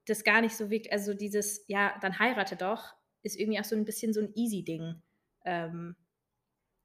[0.06, 0.90] das gar nicht so wirkt.
[0.92, 5.02] Also dieses, ja, dann heirate doch, ist irgendwie auch so ein bisschen so ein Easy-Ding.
[5.44, 5.96] Ähm,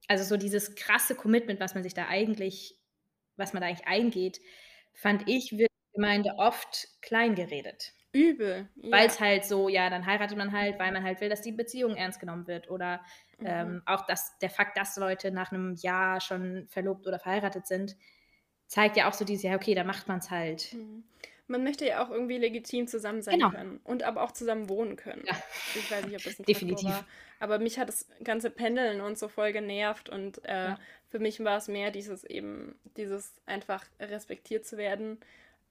[0.07, 2.77] also so dieses krasse Commitment, was man sich da eigentlich,
[3.37, 4.41] was man da eigentlich eingeht,
[4.93, 7.93] fand ich, wird in der Gemeinde oft klein geredet.
[8.13, 8.67] Übel.
[8.75, 8.91] Ja.
[8.91, 11.53] Weil es halt so, ja, dann heiratet man halt, weil man halt will, dass die
[11.53, 12.69] Beziehung ernst genommen wird.
[12.69, 13.01] Oder
[13.39, 13.45] mhm.
[13.45, 17.95] ähm, auch das, der Fakt, dass Leute nach einem Jahr schon verlobt oder verheiratet sind,
[18.67, 20.73] zeigt ja auch so dieses, ja, okay, da macht man es halt.
[20.73, 21.03] Mhm.
[21.51, 23.51] Man möchte ja auch irgendwie legitim zusammen sein genau.
[23.51, 25.23] können und aber auch zusammen wohnen können.
[25.25, 25.35] Ja.
[25.75, 26.89] Ich weiß nicht, ob das ein Definitiv.
[26.89, 27.05] war.
[27.39, 30.79] Aber mich hat das ganze Pendeln und so voll genervt und äh, ja.
[31.09, 35.19] für mich war es mehr dieses eben, dieses einfach respektiert zu werden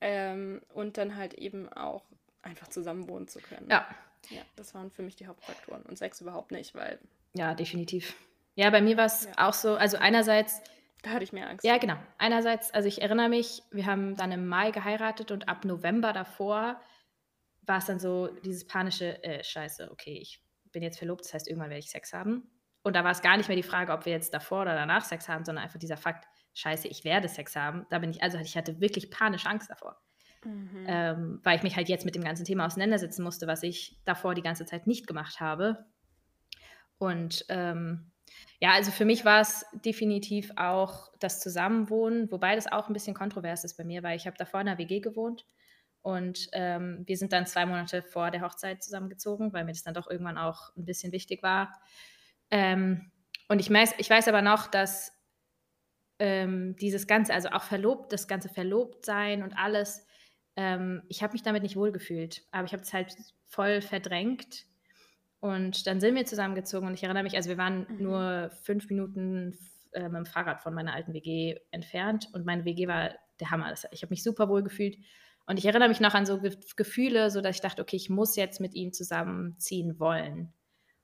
[0.01, 2.05] ähm, und dann halt eben auch
[2.43, 3.69] einfach zusammen wohnen zu können.
[3.71, 3.89] Ja.
[4.29, 5.83] Ja, das waren für mich die Hauptfaktoren.
[5.83, 6.99] Und Sex überhaupt nicht, weil.
[7.35, 8.15] Ja, definitiv.
[8.55, 9.49] Ja, bei mir war es ja.
[9.49, 10.61] auch so, also einerseits
[11.03, 11.65] da hatte ich mehr Angst.
[11.65, 11.97] Ja, genau.
[12.19, 16.81] Einerseits, also ich erinnere mich, wir haben dann im Mai geheiratet und ab November davor
[17.63, 21.49] war es dann so dieses panische, äh, scheiße, okay, ich bin jetzt verlobt, das heißt,
[21.49, 22.51] irgendwann werde ich Sex haben.
[22.83, 25.05] Und da war es gar nicht mehr die Frage, ob wir jetzt davor oder danach
[25.05, 27.87] Sex haben, sondern einfach dieser Fakt, scheiße, ich werde Sex haben.
[27.91, 30.01] Da bin ich, also ich hatte wirklich panisch Angst davor.
[30.45, 30.87] Mhm.
[30.87, 34.35] Ähm, weil ich mich halt jetzt mit dem ganzen Thema auseinandersetzen musste, was ich davor
[34.35, 35.85] die ganze Zeit nicht gemacht habe.
[36.97, 38.10] Und ähm,
[38.61, 43.15] ja, also für mich war es definitiv auch das Zusammenwohnen, wobei das auch ein bisschen
[43.15, 45.47] kontrovers ist bei mir, weil ich habe davor in einer WG gewohnt
[46.03, 49.95] und ähm, wir sind dann zwei Monate vor der Hochzeit zusammengezogen, weil mir das dann
[49.95, 51.79] doch irgendwann auch ein bisschen wichtig war.
[52.51, 53.11] Ähm,
[53.49, 55.13] und ich weiß, ich weiß aber noch, dass
[56.19, 60.07] ähm, dieses Ganze, also auch verlobt, das ganze Verlobtsein und alles,
[60.57, 63.15] ähm, ich habe mich damit nicht wohlgefühlt, aber ich habe es halt
[63.49, 64.67] voll verdrängt
[65.41, 68.03] und dann sind wir zusammengezogen und ich erinnere mich, also wir waren mhm.
[68.03, 69.59] nur fünf Minuten
[69.93, 73.73] äh, mit dem Fahrrad von meiner alten WG entfernt und meine WG war der Hammer.
[73.91, 74.99] Ich habe mich super wohl gefühlt
[75.47, 78.11] und ich erinnere mich noch an so Ge Gefühle, so dass ich dachte, okay, ich
[78.11, 80.53] muss jetzt mit ihm zusammenziehen wollen.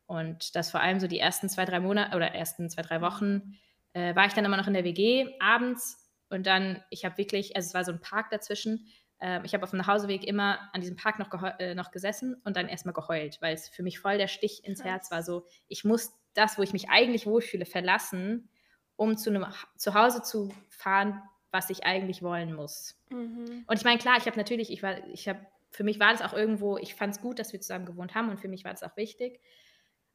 [0.06, 3.56] Und das vor allem so die ersten zwei, drei Monate oder ersten zwei, drei Wochen
[3.92, 7.56] äh, war ich dann immer noch in der WG abends und dann, ich habe wirklich,
[7.56, 8.86] also es war so ein Park dazwischen
[9.20, 12.56] ähm, ich habe auf dem Nachhauseweg immer an diesem Park noch, äh, noch gesessen und
[12.56, 15.22] dann erstmal geheult, weil es für mich voll der Stich ins Herz war.
[15.22, 18.48] So, ich muss das, wo ich mich eigentlich wohlfühle, verlassen,
[18.96, 23.00] um zu einem Zuhause zu fahren, was ich eigentlich wollen muss.
[23.10, 23.64] Mhm.
[23.66, 26.22] Und ich meine, klar, ich habe natürlich, ich war, ich habe, für mich war das
[26.22, 28.72] auch irgendwo, ich fand es gut, dass wir zusammen gewohnt haben und für mich war
[28.72, 29.40] das auch wichtig.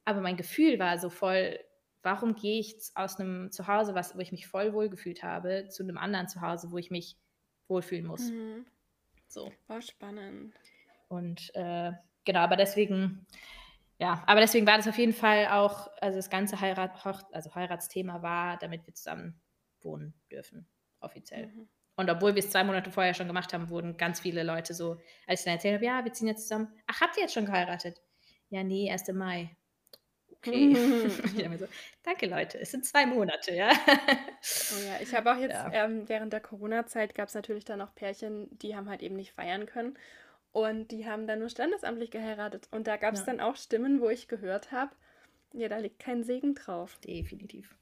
[0.04, 1.58] Aber mein Gefühl war so voll,
[2.02, 5.98] warum gehe ich aus einem Zuhause, was, wo ich mich voll wohlgefühlt habe, zu einem
[5.98, 7.16] anderen Zuhause, wo ich mich
[7.68, 8.30] wohlfühlen muss.
[8.30, 8.66] Mhm.
[9.32, 9.50] So.
[9.66, 10.54] War spannend.
[11.08, 11.92] Und äh,
[12.26, 13.26] genau, aber deswegen,
[13.98, 16.92] ja, aber deswegen war das auf jeden Fall auch, also das ganze Heirat,
[17.32, 19.40] also Heiratsthema war, damit wir zusammen
[19.80, 20.68] wohnen dürfen,
[21.00, 21.46] offiziell.
[21.46, 21.68] Mhm.
[21.96, 25.00] Und obwohl wir es zwei Monate vorher schon gemacht haben, wurden ganz viele Leute so,
[25.26, 26.68] als ich dann erzählt habe, ja, wir ziehen jetzt zusammen.
[26.86, 28.02] Ach, habt ihr jetzt schon geheiratet?
[28.50, 29.56] Ja, nee, erst im Mai.
[30.44, 30.74] Okay.
[30.74, 31.10] Mhm.
[31.58, 31.68] so,
[32.02, 33.70] danke Leute, es sind zwei Monate, ja.
[33.70, 35.70] Oh ja, ich habe auch jetzt, ja.
[35.72, 39.32] ähm, während der Corona-Zeit gab es natürlich dann auch Pärchen, die haben halt eben nicht
[39.32, 39.96] feiern können.
[40.50, 42.68] Und die haben dann nur standesamtlich geheiratet.
[42.72, 43.26] Und da gab es ja.
[43.26, 44.90] dann auch Stimmen, wo ich gehört habe,
[45.54, 46.98] ja, da liegt kein Segen drauf.
[47.04, 47.76] Definitiv.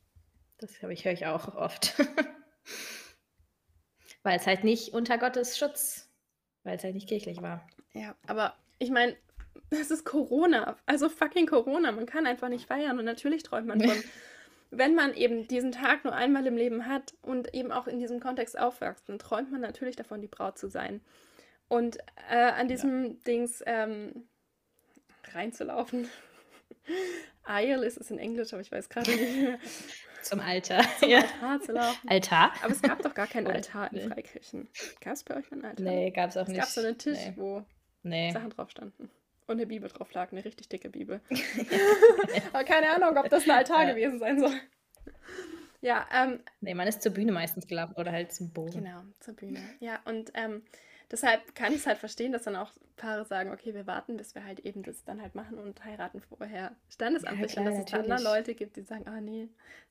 [0.58, 1.94] Das habe ich, höre ich auch oft.
[4.22, 6.10] weil es halt nicht unter Gottes Schutz,
[6.62, 7.66] weil es halt nicht kirchlich war.
[7.92, 9.16] Ja, aber ich meine,
[9.70, 10.76] das ist Corona.
[10.86, 11.92] Also fucking Corona.
[11.92, 12.98] Man kann einfach nicht feiern.
[12.98, 13.96] Und natürlich träumt man von,
[14.70, 18.20] wenn man eben diesen Tag nur einmal im Leben hat und eben auch in diesem
[18.20, 21.00] Kontext aufwächst, dann träumt man natürlich davon, die Braut zu sein.
[21.68, 21.98] Und
[22.30, 23.12] äh, an diesem ja.
[23.26, 24.28] Dings ähm,
[25.32, 26.08] reinzulaufen.
[27.48, 29.58] Isle ist es in Englisch, aber ich weiß gerade nicht mehr.
[30.22, 30.84] Zum Altar.
[31.00, 31.18] zum Ja.
[31.20, 32.08] Altar zu laufen.
[32.08, 32.52] Altar?
[32.62, 34.10] Aber es gab doch gar keinen Altar in.
[34.10, 34.68] Freikirchen.
[35.00, 35.82] Gab es bei euch einen Altar?
[35.82, 36.58] Nee, gab's auch Es nicht.
[36.60, 37.32] gab so einen Tisch, Nee.
[37.36, 37.64] wo
[38.02, 38.30] nee.
[38.30, 39.10] Sachen drauf standen.
[39.50, 41.20] Und eine Bibel drauf lag, eine richtig dicke Bibel.
[42.52, 43.90] Aber keine Ahnung, ob das ein Altar Ja.
[43.94, 44.52] gewesen sein soll.
[45.80, 48.84] Ja, ähm, Nee, man ist zur Bühne meistens gelaufen oder halt zum Boden.
[48.84, 49.60] genau, zur Bühne.
[49.80, 50.62] Ja, und ähm,
[51.10, 54.34] deshalb kann ich es halt verstehen, dass dann auch Paare sagen, okay, wir warten, bis
[54.34, 57.52] wir halt eben das dann halt machen und heiraten vorher standesamtlich.
[57.52, 58.28] klar, und dass es dann, dann natürlich.
[58.30, 59.48] Leute gibt, die sagen, ah nee,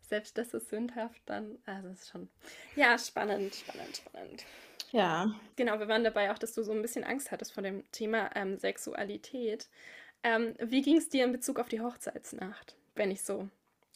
[0.07, 2.29] selbst das ist sündhaft, dann, also es ist schon,
[2.75, 4.45] ja, spannend, spannend, spannend.
[4.91, 5.27] Ja.
[5.55, 8.29] Genau, wir waren dabei auch, dass du so ein bisschen Angst hattest vor dem Thema
[8.35, 9.69] ähm, Sexualität.
[10.23, 13.49] Ähm, wie ging es dir in Bezug auf die Hochzeitsnacht, wenn ich so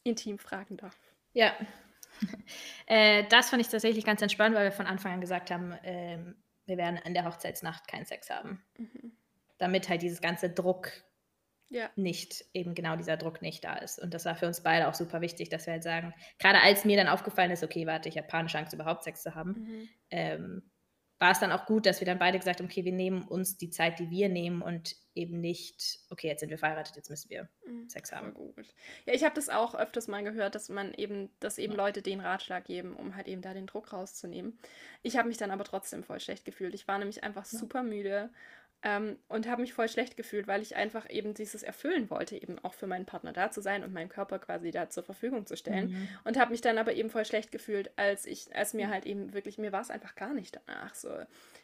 [0.04, 0.98] intim fragen darf?
[1.34, 1.54] Ja.
[2.88, 6.36] äh, das fand ich tatsächlich ganz entspannt, weil wir von Anfang an gesagt haben, ähm,
[6.66, 8.64] wir werden an der Hochzeitsnacht keinen Sex haben.
[8.78, 9.18] Mhm.
[9.58, 10.92] Damit halt dieses ganze Druck
[11.70, 11.90] Ja.
[11.96, 14.00] nicht, eben genau dieser Druck nicht da ist.
[14.00, 16.86] Und das war für uns beide auch super wichtig, dass wir halt sagen, gerade als
[16.86, 19.90] mir dann aufgefallen ist, okay, warte, ich habe keine Chance, überhaupt Sex zu haben, Mhm.
[20.12, 20.72] ähm,
[21.24, 23.58] war es dann auch gut, dass wir dann beide gesagt haben, okay, wir nehmen uns
[23.58, 27.30] die Zeit, die wir nehmen und eben nicht, okay, jetzt sind wir verheiratet, jetzt müssen
[27.30, 27.88] wir Mhm.
[27.88, 28.36] Sex haben.
[29.06, 31.78] Ja, ich habe das auch öfters mal gehört, dass man eben, dass eben Ja.
[31.78, 34.60] Leute den Ratschlag geben, um halt eben da den Druck rauszunehmen.
[35.02, 36.74] Ich habe mich dann aber trotzdem voll schlecht gefühlt.
[36.74, 37.58] Ich war nämlich einfach Ja.
[37.60, 38.30] super müde
[38.84, 42.60] ähm, und habe mich voll schlecht gefühlt, weil ich einfach eben dieses erfüllen wollte, eben
[42.60, 45.56] auch für meinen Partner da zu sein und meinen Körper quasi da zur Verfügung zu
[45.56, 45.92] stellen.
[45.92, 46.08] Mhm.
[46.26, 49.34] Und habe mich dann aber eben voll schlecht gefühlt, als ich, als mir halt eben
[49.34, 50.94] wirklich, mir war es einfach gar nicht danach.
[50.96, 51.10] So,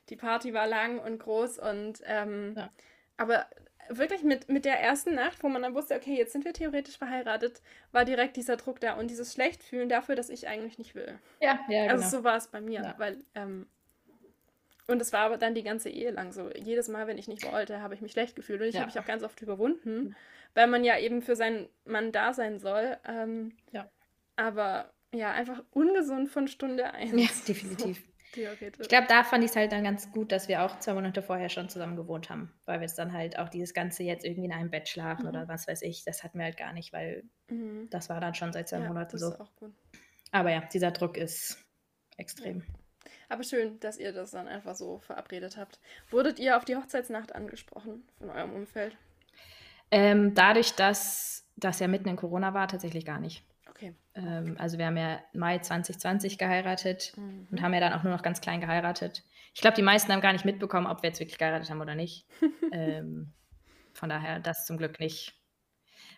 [0.10, 2.70] die Party war lang und groß und ähm, Ja.
[3.18, 3.46] aber
[3.90, 6.98] wirklich mit, mit der ersten Nacht, wo man dann wusste, okay, jetzt sind wir theoretisch
[6.98, 11.18] verheiratet, war direkt dieser Druck da und dieses Schlechtfühlen dafür, dass ich eigentlich nicht will.
[11.42, 11.94] Ja, ja, genau.
[11.96, 12.96] Also so war es bei mir, Ja.
[12.98, 13.68] weil ähm,
[14.90, 16.50] und es war aber dann die ganze Ehe lang so.
[16.52, 18.82] Jedes Mal, wenn ich nicht wollte, habe ich mich schlecht gefühlt und ich Ja.
[18.82, 20.16] habe mich auch ganz oft überwunden,
[20.56, 22.98] weil man ja eben für seinen Mann da sein soll.
[23.08, 23.90] Ähm, Ja.
[24.36, 27.12] Aber ja, einfach ungesund von Stunde eins.
[27.14, 27.98] ja, definitiv.
[28.00, 28.82] So, theoretisch.
[28.82, 31.22] Ich glaube, da fand ich es halt dann ganz gut, dass wir auch zwei Monate
[31.22, 34.46] vorher schon zusammen gewohnt haben, weil wir es dann halt auch dieses Ganze jetzt irgendwie
[34.46, 35.30] in einem Bett schlafen Mhm.
[35.30, 37.90] oder was weiß ich, das hatten wir halt gar nicht, weil Mhm.
[37.90, 39.30] das war dann schon seit zwei Ja, Monaten das so.
[39.34, 39.74] ist auch gut.
[40.32, 41.58] Aber ja, dieser Druck ist
[42.18, 42.64] extrem.
[43.30, 45.80] Aber schön, dass ihr das dann einfach so verabredet habt.
[46.10, 48.98] Wurdet ihr auf die Hochzeitsnacht angesprochen von eurem Umfeld?
[49.92, 53.44] Ähm, dadurch, dass das ja mitten in Corona war, tatsächlich gar nicht.
[53.70, 53.94] Okay.
[54.16, 57.48] Ähm, also wir haben ja Mai 2020 geheiratet Mhm.
[57.52, 59.24] und haben ja dann auch nur noch ganz klein geheiratet.
[59.54, 61.96] Ich glaube, die meisten haben gar nicht mitbekommen, ob wir jetzt wirklich geheiratet haben oder
[61.96, 62.26] nicht.
[62.72, 63.32] ähm,
[63.94, 65.36] von daher das zum Glück nicht.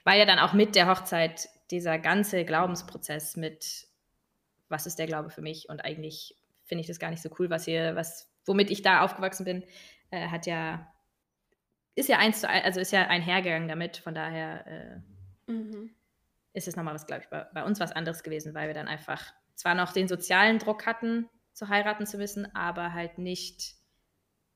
[0.04, 3.88] Weil ja dann auch mit der Hochzeit dieser ganze Glaubensprozess mit,
[4.70, 6.36] was ist der Glaube für mich und eigentlich
[6.72, 9.66] finde ich das gar nicht so cool, was hier, was, womit ich da aufgewachsen bin,
[10.10, 10.90] äh, hat ja,
[11.96, 13.98] ist ja eins zu ein, also ist ja einhergegangen damit.
[13.98, 15.94] Von daher äh, Mhm.
[16.54, 18.88] ist es nochmal was, glaube ich, bei, bei uns was anderes gewesen, weil wir dann
[18.88, 23.76] einfach zwar noch den sozialen Druck hatten, zu heiraten zu müssen, aber halt nicht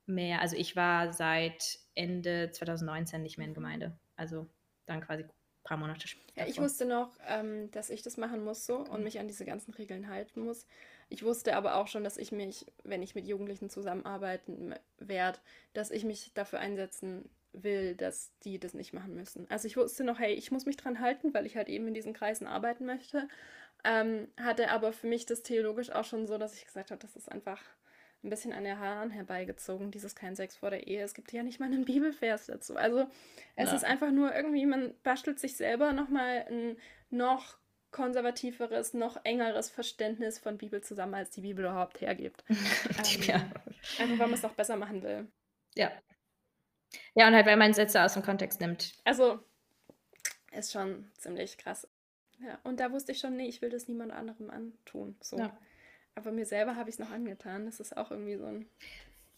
[0.06, 0.40] mehr.
[0.40, 3.98] Also ich war seit Ende 2019 nicht mehr in Gemeinde.
[4.16, 4.48] Also
[4.86, 5.30] dann quasi ein
[5.64, 6.32] paar Monate später.
[6.40, 9.44] Ja, ich wusste noch, ähm, dass ich das machen muss so und mich an diese
[9.44, 10.66] ganzen Regeln halten muss.
[11.08, 15.38] Ich wusste aber auch schon, dass ich mich, wenn ich mit Jugendlichen zusammenarbeiten werde,
[15.72, 19.48] dass ich mich dafür einsetzen will, dass die das nicht machen müssen.
[19.50, 21.94] Also ich wusste noch, hey, ich muss mich dran halten, weil ich halt eben in
[21.94, 23.28] diesen Kreisen arbeiten möchte.
[23.84, 27.14] Ähm, hatte aber für mich das theologisch auch schon so, dass ich gesagt habe, das
[27.16, 27.62] ist einfach
[28.24, 31.02] ein bisschen an der Haaren herbeigezogen, dieses kein Sex vor der Ehe.
[31.02, 32.76] Es gibt ja nicht mal einen Bibelvers dazu.
[32.76, 33.06] Also
[33.54, 33.76] es Ja.
[33.76, 36.76] ist einfach nur irgendwie, man bastelt sich selber nochmal ein
[37.10, 37.56] noch
[37.90, 42.44] konservativeres, noch engeres Verständnis von Bibel zusammen, als die Bibel überhaupt hergibt.
[42.98, 43.34] Ähm, ja.
[43.98, 45.26] Einfach weil man es noch besser machen will.
[45.74, 45.90] ja.
[47.14, 48.92] Ja, und halt, weil man Sätze aus dem Kontext nimmt.
[49.04, 49.40] Also
[50.52, 51.88] ist schon ziemlich krass.
[52.40, 55.16] Ja, und da wusste ich schon, nee, ich will das niemand anderem antun.
[55.20, 55.38] So.
[55.38, 55.56] Ja.
[56.14, 57.66] Aber mir selber habe ich es noch angetan.
[57.66, 58.68] Das ist auch irgendwie so ein.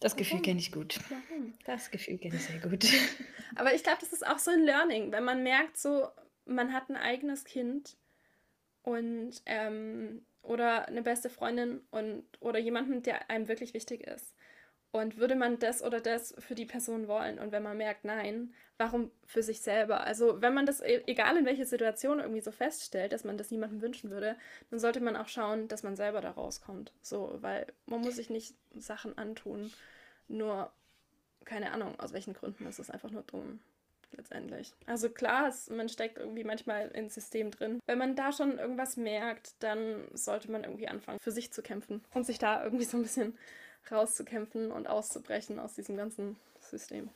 [0.01, 1.01] Das Gefühl kenne ich gut.
[1.09, 1.55] Warum?
[1.65, 2.87] Das Gefühl kenne ich sehr gut.
[3.57, 6.07] Aber ich glaube, das ist auch so ein Learning, wenn man merkt, so,
[6.45, 7.97] man hat ein eigenes Kind
[8.83, 14.35] und ähm, oder eine beste Freundin und oder jemanden, der einem wirklich wichtig ist.
[14.91, 17.39] Und würde man das oder das für die Person wollen?
[17.39, 20.05] Und wenn man merkt, nein, warum für sich selber?
[20.07, 23.51] Also, wenn man das, e- egal in welcher Situation, irgendwie so feststellt, dass man das
[23.51, 24.37] niemandem wünschen würde,
[24.71, 26.93] dann sollte man auch schauen, dass man selber da rauskommt.
[27.03, 29.71] So, weil man muss sich nicht Sachen antun,
[30.29, 30.73] nur
[31.45, 32.65] keine Ahnung, aus welchen Gründen.
[32.65, 33.61] Das ist einfach nur dumm,
[34.17, 34.73] letztendlich.
[34.87, 37.81] Also klar, es, man steckt irgendwie manchmal ins System drin.
[37.87, 42.05] Wenn man da schon irgendwas merkt, dann sollte man irgendwie anfangen, für sich zu kämpfen
[42.15, 43.37] und sich da irgendwie so ein bisschen
[43.91, 47.11] rauszukämpfen und auszubrechen aus diesem ganzen System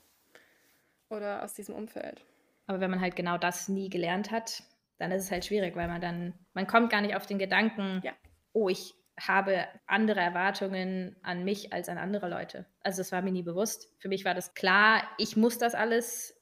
[1.11, 2.23] oder aus diesem Umfeld.
[2.67, 4.63] Aber wenn man halt genau das nie gelernt hat,
[4.99, 8.01] dann ist es halt schwierig, weil man dann, man kommt gar nicht auf den Gedanken,
[8.05, 8.13] Ja.
[8.53, 12.65] oh, ich habe andere Erwartungen an mich als an andere Leute.
[12.81, 13.93] Also das war mir nie bewusst.
[13.99, 16.35] Für mich war das klar, ich muss das alles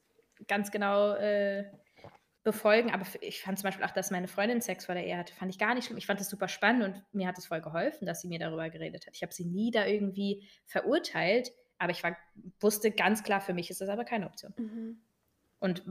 [0.48, 1.64] ganz genau äh,
[2.42, 2.90] befolgen.
[2.92, 5.50] Aber ich fand zum Beispiel auch, dass meine Freundin Sex vor der Ehe hatte, fand
[5.50, 5.98] ich gar nicht schlimm.
[5.98, 8.70] Ich fand das super spannend und mir hat es voll geholfen, dass sie mir darüber
[8.70, 9.14] geredet hat.
[9.14, 12.16] Ich habe sie nie da irgendwie verurteilt, aber ich war,
[12.60, 14.54] wusste ganz klar, für mich ist das aber keine Option.
[14.56, 15.00] Mhm.
[15.58, 15.82] Und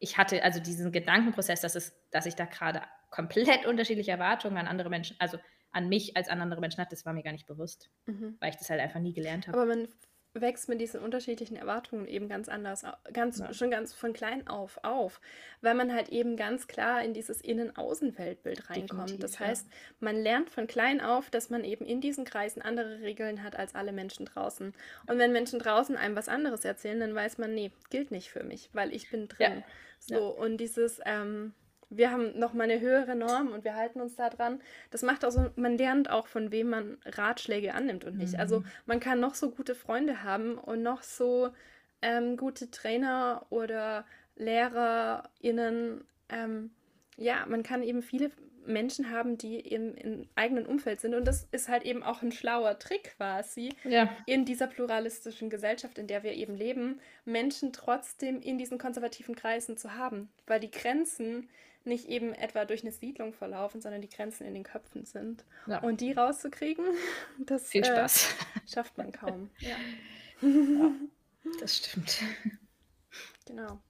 [0.00, 4.66] ich hatte also diesen Gedankenprozess, dass, es, dass ich da gerade komplett unterschiedliche Erwartungen an
[4.66, 5.38] andere Menschen, also
[5.70, 8.36] an mich als an andere Menschen hatte, das war mir gar nicht bewusst, Mhm.
[8.40, 9.56] weil ich das halt einfach nie gelernt habe.
[9.58, 9.88] Aber man
[10.34, 13.54] wächst mit diesen unterschiedlichen Erwartungen eben ganz anders, ganz, Ja.
[13.54, 15.20] schon ganz von klein auf auf,
[15.60, 19.10] weil man halt eben ganz klar in dieses Innen-Außen-Weltbild reinkommt.
[19.10, 19.46] Definitiv, das ja.
[19.46, 19.66] heißt,
[20.00, 23.74] man lernt von klein auf, dass man eben in diesen Kreisen andere Regeln hat als
[23.74, 24.74] alle Menschen draußen.
[25.06, 28.42] Und wenn Menschen draußen einem was anderes erzählen, dann weiß man, nee, gilt nicht für
[28.42, 29.62] mich, weil ich bin drin.
[30.00, 30.20] So, Ja.
[30.44, 31.54] und dieses, ähm,
[31.96, 34.60] wir haben noch mal eine höhere Norm und wir halten uns da dran.
[34.90, 38.38] Das macht auch so, man lernt auch, von wem man Ratschläge annimmt und nicht.
[38.38, 38.64] Also Mhm.
[38.86, 41.50] man kann noch so gute Freunde haben und noch so
[42.02, 44.04] ähm, gute Trainer oder
[44.36, 46.04] LehrerInnen.
[46.28, 46.70] Ähm,
[47.16, 48.30] ja, man kann eben viele
[48.66, 51.14] Menschen haben, die im, im eigenen Umfeld sind.
[51.14, 55.98] Und das ist halt eben auch ein schlauer Trick quasi, Ja, in dieser pluralistischen Gesellschaft,
[55.98, 60.70] in der wir eben leben, Menschen trotzdem in diesen konservativen Kreisen zu haben, weil die
[60.70, 61.48] Grenzen
[61.86, 65.44] nicht eben etwa durch eine Siedlung verlaufen, sondern die Grenzen in den Köpfen sind.
[65.66, 65.80] ja.
[65.80, 66.84] Und die rauszukriegen,
[67.38, 68.34] das viel äh, Spaß.
[68.72, 69.50] schafft man kaum.
[69.60, 69.76] Ja,
[71.60, 72.20] Das stimmt.
[73.46, 73.80] genau.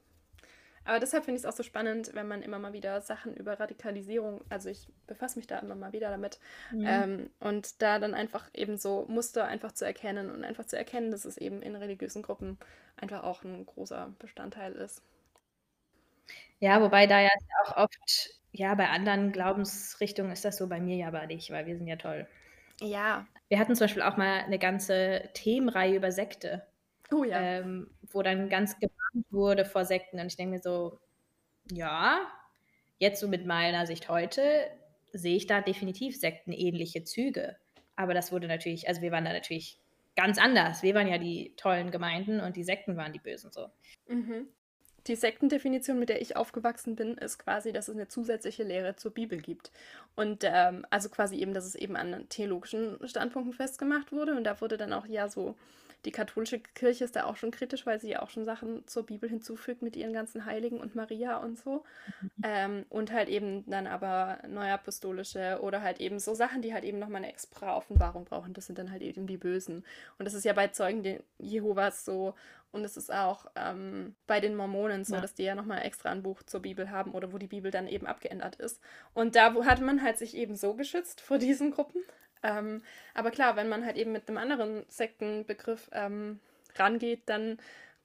[0.86, 3.59] Aber deshalb finde ich es auch so spannend, wenn man immer mal wieder Sachen über
[3.59, 6.38] Radikalisierung, also ich befasse mich da immer mal wieder damit,
[6.72, 6.86] Mhm.
[6.86, 11.11] Ähm, und da dann einfach eben so Muster einfach zu erkennen und einfach zu erkennen,
[11.11, 12.59] dass es eben in religiösen Gruppen
[12.97, 15.03] einfach auch ein großer Bestandteil ist.
[16.61, 17.30] Ja, wobei da ja
[17.64, 21.66] auch oft, ja, bei anderen Glaubensrichtungen ist das so, bei mir ja aber nicht, weil
[21.66, 22.26] wir sind ja toll.
[22.80, 23.26] Ja.
[23.48, 26.66] Wir hatten zum Beispiel auch mal eine ganze Themenreihe über Sekte,
[27.12, 27.40] Oh ja.
[27.40, 30.18] ähm, wo dann ganz gewarnt wurde vor Sekten.
[30.20, 30.98] Und ich denke mir so,
[31.70, 32.26] ja,
[32.98, 34.70] jetzt so mit meiner Sicht heute
[35.12, 37.57] sehe ich da definitiv sektenähnliche Züge.
[37.96, 39.80] Aber das wurde natürlich, also wir waren da natürlich
[40.16, 40.82] ganz anders.
[40.82, 43.68] Wir waren ja die tollen Gemeinden und die Sekten waren die Bösen so.
[44.09, 44.48] Mhm.
[45.07, 49.12] Die Sektendefinition, mit der ich aufgewachsen bin, ist quasi, dass es eine zusätzliche Lehre zur
[49.12, 49.70] Bibel gibt.
[50.16, 54.34] Und ähm, also quasi eben, dass es eben an theologischen Standpunkten festgemacht wurde.
[54.34, 55.57] Und da wurde dann auch ja so,
[56.05, 59.05] die katholische Kirche ist da auch schon kritisch, weil sie ja auch schon Sachen zur
[59.07, 61.84] Bibel hinzufügt mit ihren ganzen Heiligen und Maria und so.
[62.42, 66.98] Ähm, und halt eben dann aber neuapostolische oder halt eben so Sachen, die halt eben
[66.98, 68.52] nochmal eine extra Offenbarung brauchen.
[68.52, 69.84] Das sind dann halt eben die Bösen.
[70.18, 72.34] Und das ist ja bei Zeugen Jehovas so.
[72.74, 75.20] Und es ist auch ähm, bei den Mormonen so, Ja.
[75.20, 77.86] dass die ja nochmal extra ein Buch zur Bibel haben oder wo die Bibel dann
[77.86, 78.80] eben abgeändert ist.
[79.14, 82.02] Und da hat man halt sich eben so geschützt vor diesen Gruppen.
[82.42, 82.82] Ähm,
[83.14, 86.40] aber klar, wenn man halt eben mit einem anderen Sektenbegriff ähm,
[86.74, 87.58] rangeht, dann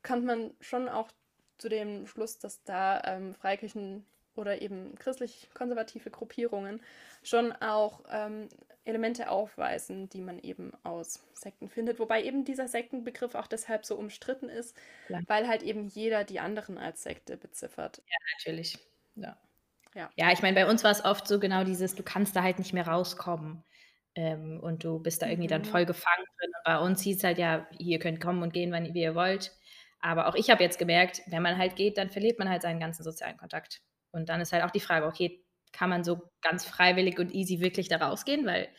[0.04, 1.10] kommt man schon auch
[1.58, 4.06] zu dem Schluss, dass da ähm, Freikirchen
[4.40, 6.82] oder eben christlich-konservative Gruppierungen
[7.24, 8.50] schon auch ähm,
[8.86, 12.00] Elemente aufweisen, die man eben aus Sekten findet.
[12.00, 14.76] Wobei eben dieser Sektenbegriff auch deshalb so umstritten ist,
[15.08, 15.22] Klar.
[15.28, 18.02] weil halt eben jeder die anderen als Sekte beziffert.
[18.38, 18.80] Natürlich.
[19.16, 19.38] Ja.
[19.96, 20.10] Ja.
[20.16, 22.58] Ja, ich meine, bei uns war es oft so genau dieses, du kannst da halt
[22.60, 23.64] nicht mehr rauskommen.
[24.16, 25.66] Ähm, und du bist da irgendwie dann Mhm.
[25.66, 26.50] voll gefangen drin.
[26.58, 29.14] Und bei uns hieß es halt ja, ihr könnt kommen und gehen, wann wie ihr
[29.14, 29.52] wollt.
[30.00, 32.80] Aber auch ich habe jetzt gemerkt, wenn man halt geht, dann verliert man halt seinen
[32.80, 33.82] ganzen sozialen Kontakt.
[34.12, 37.60] Und dann ist halt auch die Frage, okay, kann man so ganz freiwillig und easy
[37.60, 38.46] wirklich da rausgehen?
[38.46, 38.70] Weil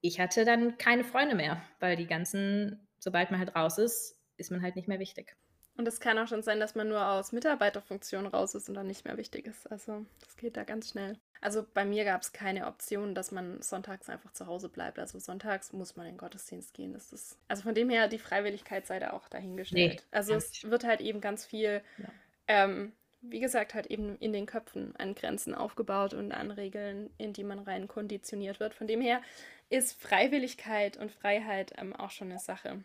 [0.00, 4.50] ich hatte dann keine Freunde mehr, weil die ganzen, sobald man halt raus ist, ist
[4.50, 5.36] man halt nicht mehr wichtig.
[5.76, 8.86] Und es kann auch schon sein, dass man nur aus Mitarbeiterfunktion raus ist und dann
[8.86, 9.70] nicht mehr wichtig ist.
[9.70, 11.18] Also das geht da ganz schnell.
[11.40, 14.98] Also bei mir gab es keine Option, dass man sonntags einfach zu Hause bleibt.
[14.98, 16.92] Also sonntags muss man in den Gottesdienst gehen.
[16.92, 20.02] Das ist, also von dem her, die Freiwilligkeit sei da auch dahingestellt.
[20.02, 22.08] Nee, also es wird halt eben ganz viel, Ja.
[22.46, 22.92] ähm,
[23.22, 27.44] wie gesagt, halt eben in den Köpfen an Grenzen aufgebaut und an Regeln, in die
[27.44, 28.74] man rein konditioniert wird.
[28.74, 29.20] Von dem her
[29.68, 32.82] ist Freiwilligkeit und Freiheit ähm, auch schon eine Sache.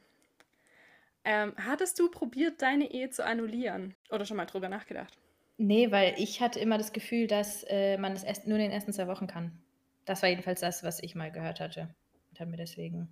[1.23, 3.95] Ähm, hattest du probiert, deine Ehe zu annullieren?
[4.11, 5.17] Oder schon mal drüber nachgedacht?
[5.57, 8.71] Nee, weil ich hatte immer das Gefühl, dass äh, man das erst nur in den
[8.71, 9.57] ersten zwei Wochen kann.
[10.03, 11.95] Das war jedenfalls das, was ich mal gehört hatte.
[12.29, 13.07] Und habe mir deswegen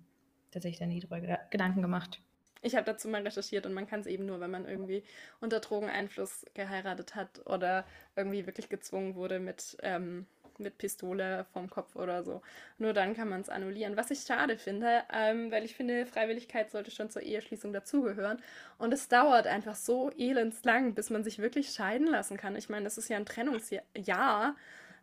[0.52, 2.20] tatsächlich da nie drüber geda- Gedanken gemacht.
[2.64, 5.04] Ich habe dazu mal recherchiert und man kann es eben nur, wenn man irgendwie
[5.40, 7.84] unter Drogeneinfluss geheiratet hat oder
[8.16, 10.26] irgendwie wirklich gezwungen wurde mit, ähm,
[10.58, 12.40] mit Pistole vom Kopf oder so.
[12.78, 13.98] Nur dann kann man es annullieren.
[13.98, 18.40] Was ich schade finde, ähm, weil ich finde, Freiwilligkeit sollte schon zur Eheschließung dazugehören.
[18.78, 22.56] Und es dauert einfach so elendslang, bis man sich wirklich scheiden lassen kann.
[22.56, 23.84] Ich meine, das ist ja ein Trennungsjahr.
[24.06, 24.56] Ja.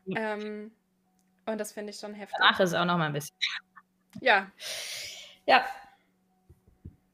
[0.05, 0.71] Ähm,
[1.45, 2.37] und das finde ich schon heftig.
[2.39, 3.35] Danach ist es auch noch mal ein bisschen.
[4.19, 4.51] Ja.
[5.45, 5.65] Ja,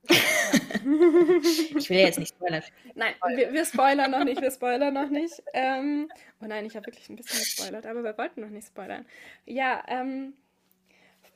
[1.77, 2.63] ich will jetzt nicht spoilern.
[2.95, 5.41] Nein, wir, wir, spoilern noch nicht, wir spoilern noch nicht.
[5.53, 6.09] Ähm,
[6.41, 9.05] oh nein, ich habe wirklich ein bisschen gespoilert, aber wir wollten noch nicht spoilern.
[9.45, 10.33] Ja, ähm,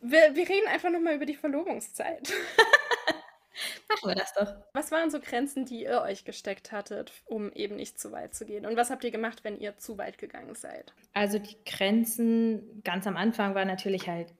[0.02, 2.32] wir, wir reden einfach nochmal über die Verlobungszeit.
[3.90, 4.54] Machen wir das doch.
[4.74, 8.46] Was waren so Grenzen, die ihr euch gesteckt hattet, um eben nicht zu weit zu
[8.46, 8.66] gehen?
[8.66, 10.94] Und was habt ihr gemacht, wenn ihr zu weit gegangen seid?
[11.14, 14.34] Also die Grenzen ganz am Anfang waren natürlich halt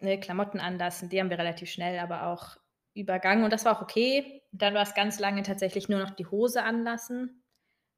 [0.00, 2.56] ne, Klamotten anlassen, die haben wir relativ schnell, aber auch
[2.96, 4.42] übergangen und das war auch okay.
[4.52, 7.42] Dann war es ganz lange tatsächlich nur noch die Hose anlassen.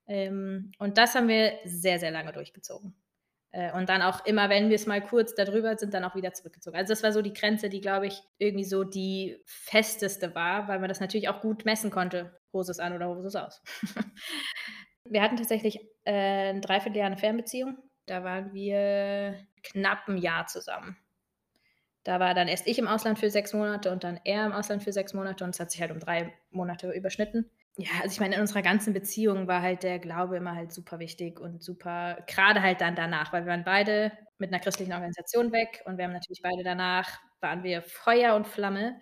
[0.07, 2.95] Ähm, und das haben wir sehr, sehr lange durchgezogen.
[3.51, 6.33] Äh, und dann auch immer, wenn wir es mal kurz darüber sind, dann auch wieder
[6.33, 6.77] zurückgezogen.
[6.77, 10.81] Also das war so die Grenze, die, glaube ich, irgendwie so die festeste war, weil
[10.81, 12.39] man das natürlich auch gut messen konnte.
[12.53, 13.63] Hose ist an oder Hose ist aus.
[15.05, 17.79] wir hatten tatsächlich äh, ein Dreivierteljahr eine Fernbeziehung.
[18.07, 20.97] Da waren wir knapp ein Jahr zusammen.
[22.09, 24.83] Da war dann erst ich im Ausland für sechs Monate und dann er im Ausland
[24.83, 27.51] für sechs Monate und es hat sich halt um drei Monate überschnitten.
[27.77, 31.01] Ja, also ich meine, in unserer ganzen Beziehung war halt der Glaube immer halt super
[31.01, 35.53] wichtig und super, gerade halt dann danach, weil wir waren beide mit einer christlichen Organisation
[35.53, 38.99] weg und wir haben natürlich beide danach, waren wir Feuer und Flamme.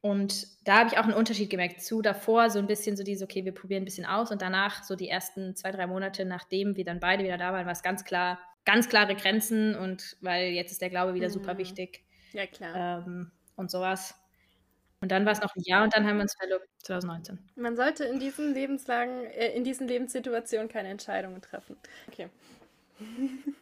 [0.00, 3.24] Und da habe ich auch einen Unterschied gemerkt zu davor, so ein bisschen so dieses,
[3.24, 6.76] okay, wir probieren ein bisschen aus und danach, so die ersten zwei, drei Monate, nachdem
[6.76, 10.50] wir dann beide wieder da waren, war es ganz klar, ganz klare Grenzen und weil
[10.50, 11.32] jetzt ist der Glaube wieder mhm.
[11.32, 12.04] super wichtig.
[12.32, 13.04] Ja, klar.
[13.06, 14.14] Ähm, und sowas.
[15.00, 17.38] Und dann war es noch ein Jahr und dann haben wir uns verlobt, 2019.
[17.54, 21.76] Man sollte in diesen Lebenslagen, äh, in diesen Lebenssituationen keine Entscheidungen treffen.
[22.08, 22.28] Okay.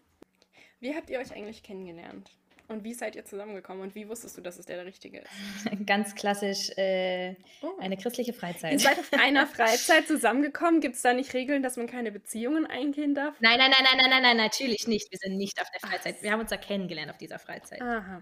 [0.81, 2.31] wie habt ihr euch eigentlich kennengelernt?
[2.69, 5.31] Und wie seid ihr zusammengekommen und wie wusstest du, dass es der, der richtige ist?
[5.87, 7.71] Ganz klassisch äh, oh.
[7.79, 8.73] eine christliche Freizeit.
[8.73, 10.81] Ihr seid auf einer Freizeit zusammengekommen.
[10.81, 13.37] Gibt es da nicht Regeln, dass man keine Beziehungen eingehen darf?
[13.41, 15.13] Nein, nein, nein, nein, nein, nein, nein, natürlich nicht.
[15.13, 16.23] Wir sind nicht auf der Freizeit.
[16.23, 17.83] Wir haben uns da kennengelernt auf dieser Freizeit.
[17.83, 18.21] Aha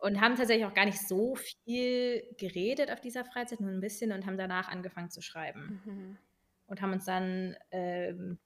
[0.00, 4.12] und haben tatsächlich auch gar nicht so viel geredet auf dieser Freizeit, nur ein bisschen
[4.12, 5.82] und haben danach angefangen zu schreiben.
[5.84, 6.18] Mhm.
[6.66, 8.38] Und haben uns dann, ähm,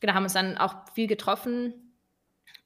[0.00, 1.94] genau, haben uns dann auch viel getroffen.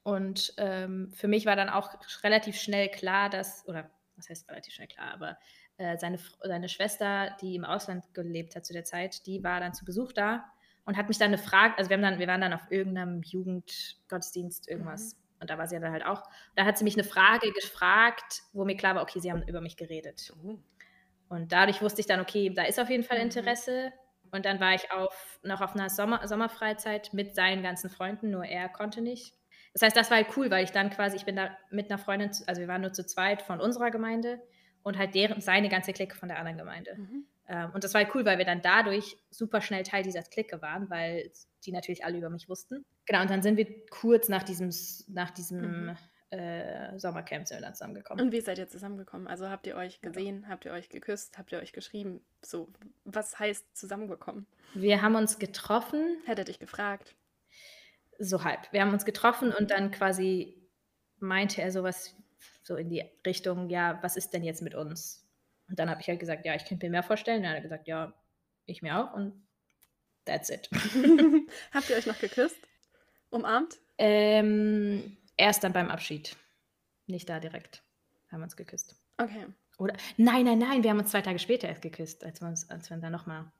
[0.02, 1.90] Und ähm, für mich war dann auch
[2.24, 5.38] relativ schnell klar, dass, oder was heißt relativ schnell klar, aber
[5.76, 9.74] äh, seine, seine Schwester, die im Ausland gelebt hat zu der Zeit, die war dann
[9.74, 10.44] zu Besuch da
[10.86, 13.22] und hat mich dann eine Frage, also wir, haben dann, wir waren dann auf irgendeinem
[13.22, 15.14] Jugendgottesdienst, irgendwas.
[15.14, 16.22] Mhm und da war sie dann halt auch.
[16.54, 19.60] Da hat sie mich eine Frage gefragt, wo mir klar war, okay, sie haben über
[19.60, 20.32] mich geredet.
[20.42, 20.62] Mhm.
[21.28, 23.24] Und dadurch wusste ich dann, okay, da ist auf jeden Fall mhm.
[23.24, 23.92] Interesse.
[24.32, 28.44] Und dann war ich auf, noch auf einer Sommer, Sommerfreizeit mit seinen ganzen Freunden, nur
[28.44, 29.34] er konnte nicht.
[29.72, 31.98] Das heißt, das war halt cool, weil ich dann quasi, ich bin da mit einer
[31.98, 34.40] Freundin, also wir waren nur zu zweit von unserer Gemeinde
[34.82, 36.94] und halt deren, seine ganze Clique von der anderen Gemeinde.
[36.96, 37.26] Mhm.
[37.48, 40.90] Ähm, und das war cool, weil wir dann dadurch super schnell Teil dieser Clique waren,
[40.90, 41.30] weil
[41.64, 42.84] die natürlich alle über mich wussten.
[43.06, 44.70] Genau, und dann sind wir kurz nach diesem,
[45.08, 45.96] nach diesem mhm.
[46.30, 48.24] äh, Sommercamp sind wir dann zusammengekommen.
[48.24, 49.26] Und wie seid ihr zusammengekommen?
[49.26, 50.48] Also habt ihr euch gesehen, ja.
[50.48, 52.20] habt ihr euch geküsst, habt ihr euch geschrieben?
[52.42, 52.68] So,
[53.04, 54.46] was heißt zusammengekommen?
[54.74, 56.18] Wir haben uns getroffen.
[56.26, 57.14] Hätte dich gefragt.
[58.18, 58.72] So halb.
[58.72, 60.56] Wir haben uns getroffen und dann quasi
[61.18, 62.14] meinte er sowas
[62.62, 65.25] so in die Richtung, ja, was ist denn jetzt mit uns?
[65.68, 67.38] Und dann habe ich halt gesagt, ja, ich könnte mir mehr vorstellen.
[67.38, 68.12] Und er hat gesagt, ja,
[68.66, 69.14] ich mir auch.
[69.14, 69.46] Und
[70.24, 70.68] that's it.
[71.72, 72.58] Habt ihr euch noch geküsst?
[73.30, 73.76] Umarmt?
[73.98, 76.36] Ähm, erst dann beim Abschied.
[77.06, 77.82] Nicht da direkt.
[78.30, 78.96] Haben wir uns geküsst.
[79.18, 79.46] Okay.
[79.78, 82.68] Oder nein, nein, nein, wir haben uns zwei Tage später erst geküsst, als wir uns,
[82.70, 83.52] als wir dann noch mal,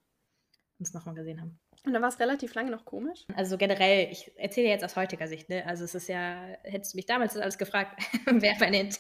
[0.79, 1.59] uns nochmal gesehen haben.
[1.85, 3.25] Und dann war es relativ lange noch komisch?
[3.35, 5.65] Also generell, ich erzähle jetzt aus heutiger Sicht, ne?
[5.67, 6.35] Also es ist ja,
[6.65, 8.91] hättest du mich damals das alles gefragt, wäre meine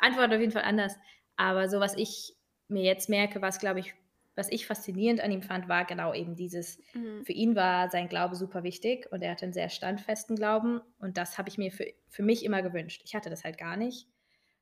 [0.00, 0.94] Antwort auf jeden Fall anders.
[1.42, 2.36] Aber so, was ich
[2.68, 3.94] mir jetzt merke, was, glaube ich,
[4.36, 7.24] was ich faszinierend an ihm fand, war genau eben dieses, mhm.
[7.24, 11.16] für ihn war sein Glaube super wichtig und er hatte einen sehr standfesten Glauben und
[11.18, 13.02] das habe ich mir für, für mich immer gewünscht.
[13.04, 14.06] Ich hatte das halt gar nicht.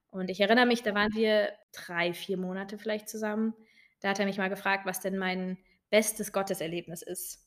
[0.08, 3.54] Und ich erinnere mich, da waren wir drei, vier Monate vielleicht zusammen.
[4.00, 5.58] Da hat er mich mal gefragt, was denn mein
[5.90, 7.46] bestes Gotteserlebnis ist.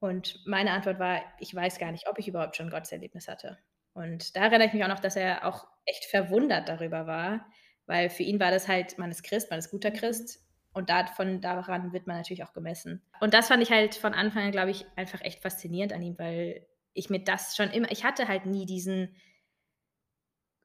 [0.00, 3.58] Und meine Antwort war, ich weiß gar nicht, ob ich überhaupt schon ein Gotteserlebnis hatte.
[3.94, 7.46] Und da erinnere ich mich auch noch, dass er auch echt verwundert darüber war,
[7.86, 9.90] weil für ihn war das halt, man ist Christ, man ist guter.
[9.90, 10.40] Christ
[10.72, 13.02] und davon, daran wird man natürlich auch gemessen.
[13.20, 16.18] Und das fand ich halt von Anfang an, glaube ich, einfach echt faszinierend an ihm,
[16.18, 19.14] weil ich mir das schon immer, ich hatte halt nie diesen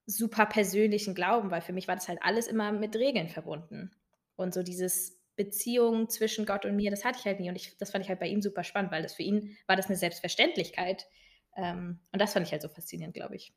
[0.05, 3.91] super persönlichen Glauben, weil für mich war das halt alles immer mit Regeln verbunden.
[4.35, 7.49] Und so dieses Beziehung zwischen Gott und mir, das hatte ich halt nie.
[7.49, 9.75] Und ich, das fand ich halt bei ihm super spannend, weil das für ihn war
[9.75, 11.07] das eine Selbstverständlichkeit,
[11.57, 13.53] Ähm, und das fand ich halt so faszinierend, glaube ich.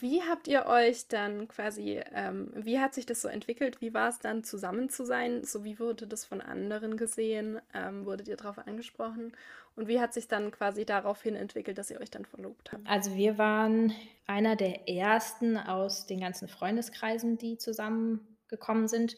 [0.00, 3.80] Wie habt ihr euch dann quasi, ähm, wie hat sich das so entwickelt?
[3.80, 5.44] Wie war es dann zusammen zu sein?
[5.44, 7.60] So wie wurde das von anderen gesehen?
[7.74, 9.32] Ähm, wurdet ihr darauf angesprochen?
[9.76, 12.86] Und wie hat sich dann quasi daraufhin entwickelt, dass ihr euch dann verlobt habt?
[12.86, 13.92] Also wir waren
[14.26, 19.16] einer der ersten aus den ganzen Freundeskreisen, die zusammengekommen sind.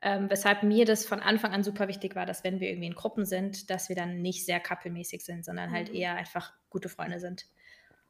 [0.00, 2.94] Ähm, weshalb mir das von Anfang an super wichtig war, dass wenn wir irgendwie in
[2.94, 5.96] Gruppen sind, dass wir dann nicht sehr kappelmäßig sind, sondern halt mhm.
[5.96, 7.46] eher einfach gute Freunde sind.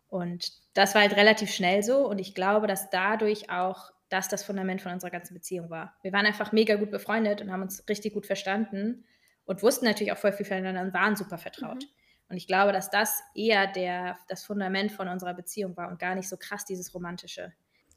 [0.08, 4.42] Und das war halt relativ schnell so und ich glaube, dass dadurch auch das das
[4.42, 5.94] Fundament von unserer ganzen Beziehung war.
[6.02, 9.04] Wir waren einfach mega gut befreundet und haben uns richtig gut verstanden
[9.44, 11.84] und wussten natürlich auch voll viel voneinander und waren super vertraut.
[11.84, 11.88] Mhm.
[12.30, 16.14] Und ich glaube, dass das eher der, das Fundament von unserer Beziehung war und gar
[16.14, 17.52] nicht so krass dieses Romantische.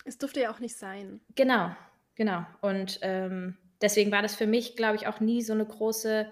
[0.06, 1.22] Es durfte ja auch nicht sein.
[1.36, 1.76] Genau,
[2.16, 2.46] genau.
[2.62, 6.32] Und ähm, deswegen war das für mich, glaube ich, auch nie so eine große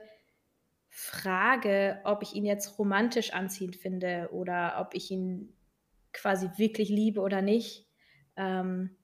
[0.90, 5.54] Frage, ob ich ihn jetzt romantisch anziehend finde oder ob ich ihn
[6.20, 7.88] quasi wirklich liebe oder nicht.
[8.36, 8.96] Ähm,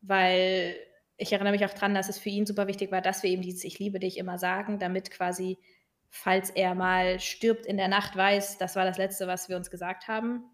[0.00, 0.76] weil
[1.16, 3.42] ich erinnere mich auch daran, dass es für ihn super wichtig war, dass wir ihm
[3.42, 5.58] dieses Ich liebe dich immer sagen, damit quasi,
[6.10, 9.70] falls er mal stirbt in der Nacht, weiß, das war das Letzte, was wir uns
[9.70, 10.44] gesagt haben.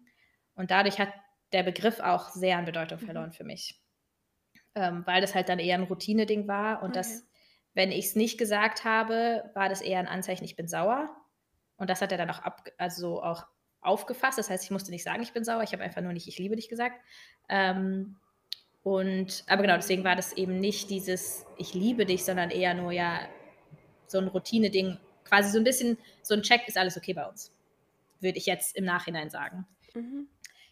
[0.55, 1.09] Und dadurch hat
[1.51, 3.05] der Begriff auch sehr an Bedeutung mhm.
[3.05, 3.33] verloren mhm.
[3.33, 3.79] für mich.
[4.75, 6.99] Ähm, weil das halt dann eher ein Routine-Ding war und okay.
[6.99, 7.27] das,
[7.73, 11.15] wenn ich es nicht gesagt habe, war das eher ein Anzeichen, ich bin sauer.
[11.77, 13.45] Und das hat er dann auch, ab, also auch
[13.83, 14.37] aufgefasst.
[14.37, 15.63] Das heißt, ich musste nicht sagen, ich bin sauer.
[15.63, 16.99] Ich habe einfach nur nicht, ich liebe dich gesagt.
[17.49, 18.15] Ähm,
[18.83, 22.91] und, aber genau, deswegen war das eben nicht dieses, ich liebe dich, sondern eher nur
[22.91, 23.21] ja
[24.07, 24.97] so ein Routine-Ding.
[25.23, 27.51] Quasi so ein bisschen, so ein Check, ist alles okay bei uns.
[28.19, 29.65] Würde ich jetzt im Nachhinein sagen.
[29.93, 30.27] Mhm.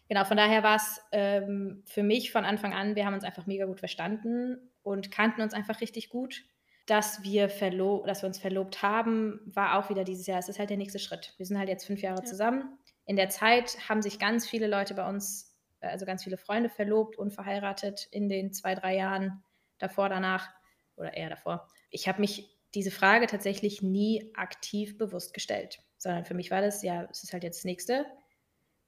[0.08, 3.46] Genau, von daher war es ähm, für mich von Anfang an, wir haben uns einfach
[3.46, 6.44] mega gut verstanden und kannten uns einfach richtig gut.
[6.86, 10.40] Dass wir, dass wir uns verlobt haben, war auch wieder dieses Jahr.
[10.40, 11.32] Es ist halt der nächste Schritt.
[11.38, 12.24] Wir sind halt jetzt fünf Jahre ja.
[12.24, 16.36] zusammen in der Zeit haben sich ganz viele Leute bei uns, äh, also ganz viele
[16.36, 19.42] Freunde verlobt und verheiratet in den zwei, drei Jahren
[19.78, 20.48] davor, danach
[20.96, 21.68] oder eher davor.
[21.90, 26.82] Ich habe mich diese Frage tatsächlich nie aktiv bewusst gestellt, sondern für mich war das,
[26.82, 28.06] ja, es ist halt jetzt das Nächste.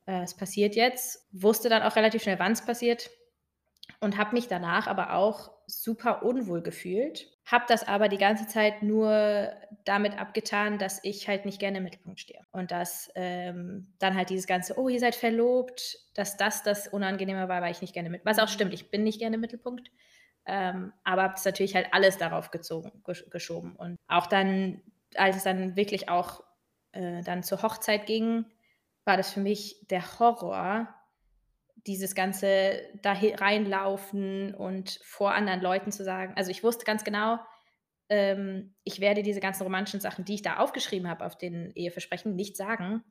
[0.06, 3.10] Äh, es passiert jetzt, wusste dann auch relativ schnell, wann es passiert
[4.00, 8.82] und habe mich danach aber auch super unwohl gefühlt, habe das aber die ganze Zeit
[8.82, 9.52] nur
[9.84, 12.40] damit abgetan, dass ich halt nicht gerne im Mittelpunkt stehe.
[12.52, 17.48] Und dass ähm, dann halt dieses ganze, oh, ihr seid verlobt, dass das das Unangenehme
[17.48, 18.24] war, weil ich nicht gerne mit.
[18.24, 19.90] Was auch stimmt, ich bin nicht gerne im Mittelpunkt.
[20.46, 23.76] Ähm, aber habe es natürlich halt alles darauf gezogen, gesch geschoben.
[23.76, 24.82] Und auch dann,
[25.14, 26.42] als es dann wirklich auch
[26.92, 28.46] äh, dann zur Hochzeit ging,
[29.04, 30.94] war das für mich der Horror,
[31.86, 36.32] dieses ganze da reinlaufen und vor anderen Leuten zu sagen.
[36.36, 37.38] Also ich wusste ganz genau,
[38.08, 42.34] ähm, ich werde diese ganzen romantischen Sachen, die ich da aufgeschrieben habe auf den Eheversprechen,
[42.34, 43.02] nicht sagen,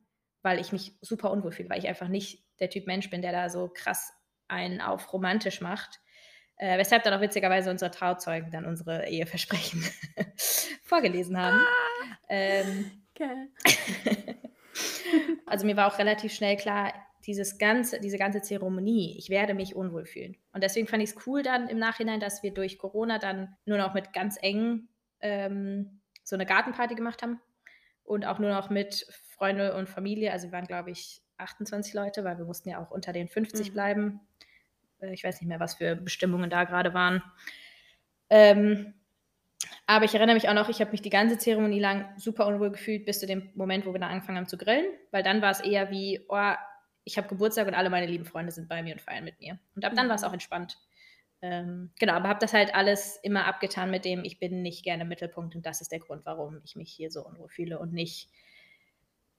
[0.42, 3.32] weil ich mich super unwohl fühle, weil ich einfach nicht der Typ Mensch bin, der
[3.32, 4.12] da so krass
[4.48, 6.00] einen auf romantisch macht.
[6.56, 9.84] Äh, weshalb dann auch witzigerweise unsere Trauzeugen dann unsere Eheversprechen
[10.84, 11.58] vorgelesen haben.
[11.58, 13.48] Ah, ähm, okay.
[15.46, 16.92] also mir war auch relativ schnell klar,
[17.26, 20.36] dieses ganze, diese ganze Zeremonie, ich werde mich unwohl fühlen.
[20.52, 23.78] Und deswegen fand ich es cool dann im Nachhinein, dass wir durch Corona dann nur
[23.78, 24.88] noch mit ganz eng
[25.20, 27.40] ähm, so eine Gartenparty gemacht haben
[28.02, 30.32] und auch nur noch mit Freunde und Familie.
[30.32, 33.68] Also wir waren, glaube ich, 28 Leute, weil wir mussten ja auch unter den 50
[33.68, 33.72] mhm.
[33.72, 34.20] bleiben.
[35.00, 37.22] Äh, ich weiß nicht mehr, was für Bestimmungen da gerade waren.
[38.30, 38.94] Ähm,
[39.86, 42.70] aber ich erinnere mich auch noch, ich habe mich die ganze Zeremonie lang super unwohl
[42.70, 45.50] gefühlt, bis zu dem Moment, wo wir dann angefangen haben zu grillen, weil dann war
[45.50, 46.52] es eher wie, oh,
[47.04, 49.58] ich habe Geburtstag und alle meine lieben Freunde sind bei mir und feiern mit mir.
[49.74, 50.28] Und ab dann war es mhm.
[50.28, 50.78] auch entspannt.
[51.42, 55.04] Ähm, genau, aber habe das halt alles immer abgetan mit dem, ich bin nicht gerne
[55.04, 58.30] Mittelpunkt und das ist der Grund, warum ich mich hier so unwohl fühle und nicht,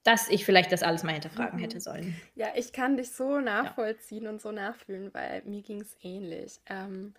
[0.04, 1.62] dass ich vielleicht das alles mal hinterfragen mhm.
[1.64, 2.16] hätte sollen.
[2.36, 4.30] Ja, ich kann dich so nachvollziehen ja.
[4.30, 6.60] und so nachfühlen, weil mir ging es ähnlich.
[6.66, 7.14] Ähm,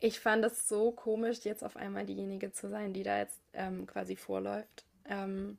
[0.00, 3.86] ich fand es so komisch, jetzt auf einmal diejenige zu sein, die da jetzt ähm,
[3.86, 4.84] quasi vorläuft.
[5.06, 5.56] Ähm,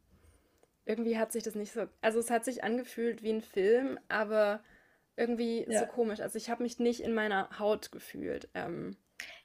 [0.88, 1.88] irgendwie hat sich das nicht so.
[2.02, 4.62] Also es hat sich angefühlt wie ein Film, aber
[5.16, 5.82] irgendwie ja.
[5.82, 6.22] so komisch.
[6.22, 8.50] Also ich habe mich nicht in meiner Haut gefühlt.
[8.54, 8.96] Ähm,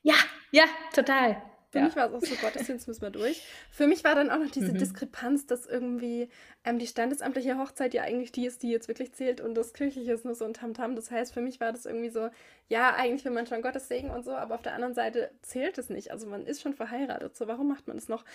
[0.02, 0.14] ja,
[0.50, 0.64] ja,
[0.94, 1.42] total.
[1.70, 1.84] Für ja.
[1.86, 3.42] mich war es auch so, Gottes jetzt müssen wir durch.
[3.70, 4.78] Für mich war dann auch noch diese mhm.
[4.78, 6.28] Diskrepanz, dass irgendwie
[6.64, 10.12] ähm, die standesamtliche Hochzeit ja eigentlich die ist, die jetzt wirklich zählt und das kirchliche
[10.12, 10.92] ist nur so ein Tamtam.
[10.92, 10.96] -Tam.
[10.96, 12.28] Das heißt, für mich war das irgendwie so,
[12.68, 15.78] ja, eigentlich will man schon Gottes Segen und so, aber auf der anderen Seite zählt
[15.78, 16.10] es nicht.
[16.10, 17.34] Also man ist schon verheiratet.
[17.36, 18.26] So, warum macht man das noch?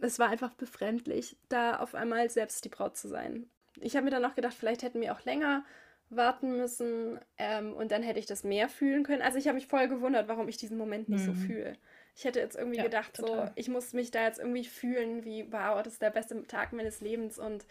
[0.00, 3.48] Es war einfach befremdlich, da auf einmal selbst die Braut zu sein.
[3.80, 5.64] Ich habe mir dann noch gedacht, vielleicht hätten wir auch länger
[6.10, 9.22] warten müssen ähm, und dann hätte ich das mehr fühlen können.
[9.22, 11.34] Also ich habe mich voll gewundert, warum ich diesen Moment nicht mhm.
[11.34, 11.76] so fühle.
[12.16, 13.46] Ich hätte jetzt irgendwie ja, gedacht, total.
[13.46, 16.72] so, ich muss mich da jetzt irgendwie fühlen, wie, wow, das ist der beste Tag
[16.72, 17.64] meines Lebens und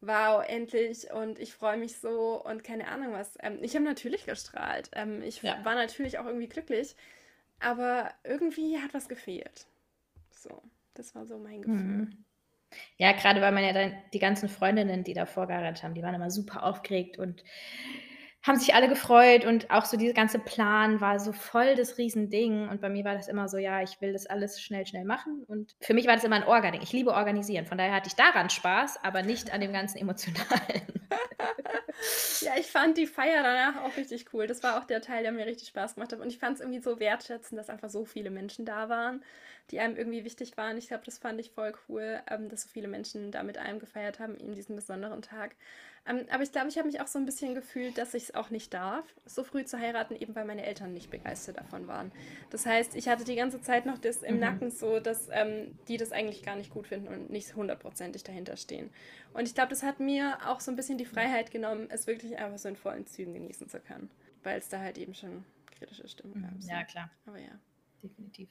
[0.00, 3.36] wow, endlich und ich freue mich so und keine Ahnung was.
[3.40, 4.90] Ähm, ich habe natürlich gestrahlt.
[4.94, 5.62] Ähm, ich ja.
[5.64, 6.96] war natürlich auch irgendwie glücklich,
[7.60, 9.66] aber irgendwie hat was gefehlt.
[10.30, 10.62] So,
[10.94, 11.76] das war so mein Gefühl.
[11.76, 12.24] Mhm.
[12.96, 16.14] Ja, gerade weil man ja dann die ganzen Freundinnen, die da vorgeheiratet haben, die waren
[16.14, 17.44] immer super aufgeregt und
[18.44, 22.68] haben sich alle gefreut und auch so dieser ganze Plan war so voll das Riesending.
[22.68, 25.44] Und bei mir war das immer so, ja, ich will das alles schnell, schnell machen.
[25.46, 26.82] Und für mich war das immer ein Orga-Ding.
[26.82, 27.64] Ich liebe Organisieren.
[27.64, 30.82] Von daher hatte ich daran Spaß, aber nicht an dem ganzen Emotionalen.
[32.42, 34.46] ja, ich fand die Feier danach auch richtig cool.
[34.46, 36.20] Das war auch der Teil, der mir richtig Spaß gemacht hat.
[36.20, 39.24] Und ich fand es irgendwie so wertschätzend, dass einfach so viele Menschen da waren,
[39.70, 40.76] die einem irgendwie wichtig waren.
[40.76, 43.78] Ich glaube, das fand ich voll cool, ähm, dass so viele Menschen da mit einem
[43.78, 45.56] gefeiert haben in diesem besonderen Tag.
[46.06, 48.34] Ähm, aber ich glaube, ich habe mich auch so ein bisschen gefühlt, dass ich es
[48.34, 52.12] auch nicht darf, so früh zu heiraten, eben weil meine Eltern nicht begeistert davon waren.
[52.50, 54.40] Das heißt, ich hatte die ganze Zeit noch das im mhm.
[54.40, 58.58] Nacken so, dass ähm, die das eigentlich gar nicht gut finden und nicht hundertprozentig dahinter
[58.58, 58.90] stehen.
[59.32, 62.36] Und ich glaube, das hat mir auch so ein bisschen die Freiheit genommen, es wirklich
[62.36, 64.10] einfach so in vollen Zügen genießen zu können,
[64.42, 65.44] weil es da halt eben schon
[65.78, 66.62] kritische Stimmen gab.
[66.62, 66.70] So.
[66.70, 67.10] Ja, klar.
[67.24, 67.58] Aber ja.
[68.02, 68.50] Definitiv.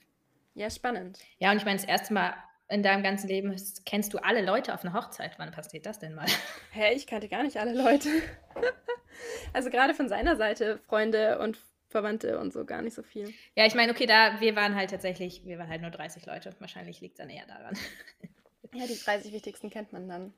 [0.56, 1.20] Ja, spannend.
[1.40, 2.36] Ja, und ich meine, das erste Mal
[2.70, 5.34] in deinem ganzen Leben kennst du alle Leute auf einer Hochzeit.
[5.38, 6.26] Wann passiert das denn mal?
[6.72, 8.10] Hä, ich kannte gar nicht alle Leute.
[9.54, 11.58] also gerade von seiner Seite Freunde und
[11.90, 13.34] Verwandte und so gar nicht so viel.
[13.56, 16.56] Ja, ich meine, okay, da wir waren halt tatsächlich, wir waren halt nur 30 Leute.
[16.60, 17.78] Wahrscheinlich liegt es dann eher daran.
[18.74, 20.34] ja, die 30 wichtigsten kennt man dann.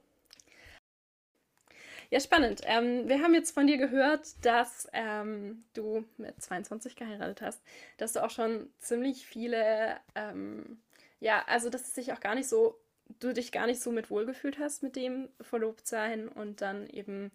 [2.10, 2.62] Ja, spannend.
[2.66, 7.62] Ähm, wir haben jetzt von dir gehört, dass ähm, du mit 22 geheiratet hast,
[7.98, 10.78] dass du auch schon ziemlich viele ähm,
[11.20, 12.80] ja, also dass es sich auch gar nicht so,
[13.20, 17.32] du dich gar nicht so mit wohlgefühlt hast mit dem Verlobtsein und dann eben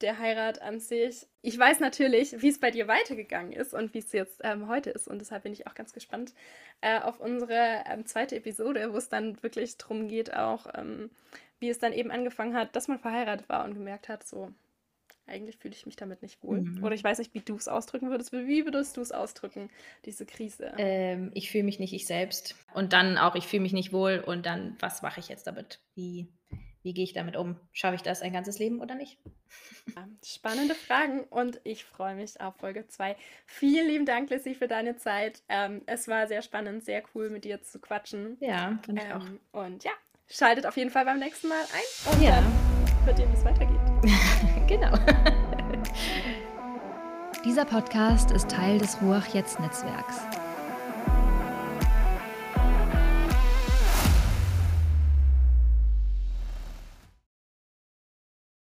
[0.00, 1.26] der Heirat an sich.
[1.42, 4.90] Ich weiß natürlich, wie es bei dir weitergegangen ist und wie es jetzt ähm, heute
[4.90, 5.08] ist.
[5.08, 6.32] Und deshalb bin ich auch ganz gespannt
[6.80, 11.10] äh, auf unsere ähm, zweite Episode, wo es dann wirklich darum geht, auch ähm,
[11.60, 14.52] wie es dann eben angefangen hat, dass man verheiratet war und gemerkt hat, so,
[15.28, 16.62] eigentlich fühle ich mich damit nicht wohl.
[16.62, 16.82] Mhm.
[16.82, 18.32] Oder ich weiß nicht, wie du es ausdrücken würdest.
[18.32, 19.70] Wie würdest du es ausdrücken,
[20.04, 20.72] diese Krise?
[20.78, 22.56] Ähm, ich fühle mich nicht ich selbst.
[22.74, 24.22] Und dann auch, ich fühle mich nicht wohl.
[24.24, 25.80] Und dann, was mache ich jetzt damit?
[25.94, 26.28] Wie,
[26.82, 27.56] wie gehe ich damit um?
[27.72, 29.18] Schaffe ich das ein ganzes Leben oder nicht?
[30.24, 33.16] Spannende Fragen und ich freue mich auf Folge 2.
[33.46, 35.42] Vielen lieben Dank, Lissy, für deine Zeit.
[35.48, 38.36] Ähm, es war sehr spannend, sehr cool, mit dir zu quatschen.
[38.40, 39.64] Ja, fand ich ähm, auch.
[39.64, 39.92] Und ja,
[40.30, 42.12] schaltet auf jeden Fall beim nächsten Mal ein.
[42.12, 42.36] Und ja.
[42.36, 42.44] dann
[43.04, 43.80] hört ihr, wie es weitergeht.
[44.66, 44.92] genau.
[47.44, 50.16] Dieser Podcast ist Teil des Ruach Jetzt Netzwerks.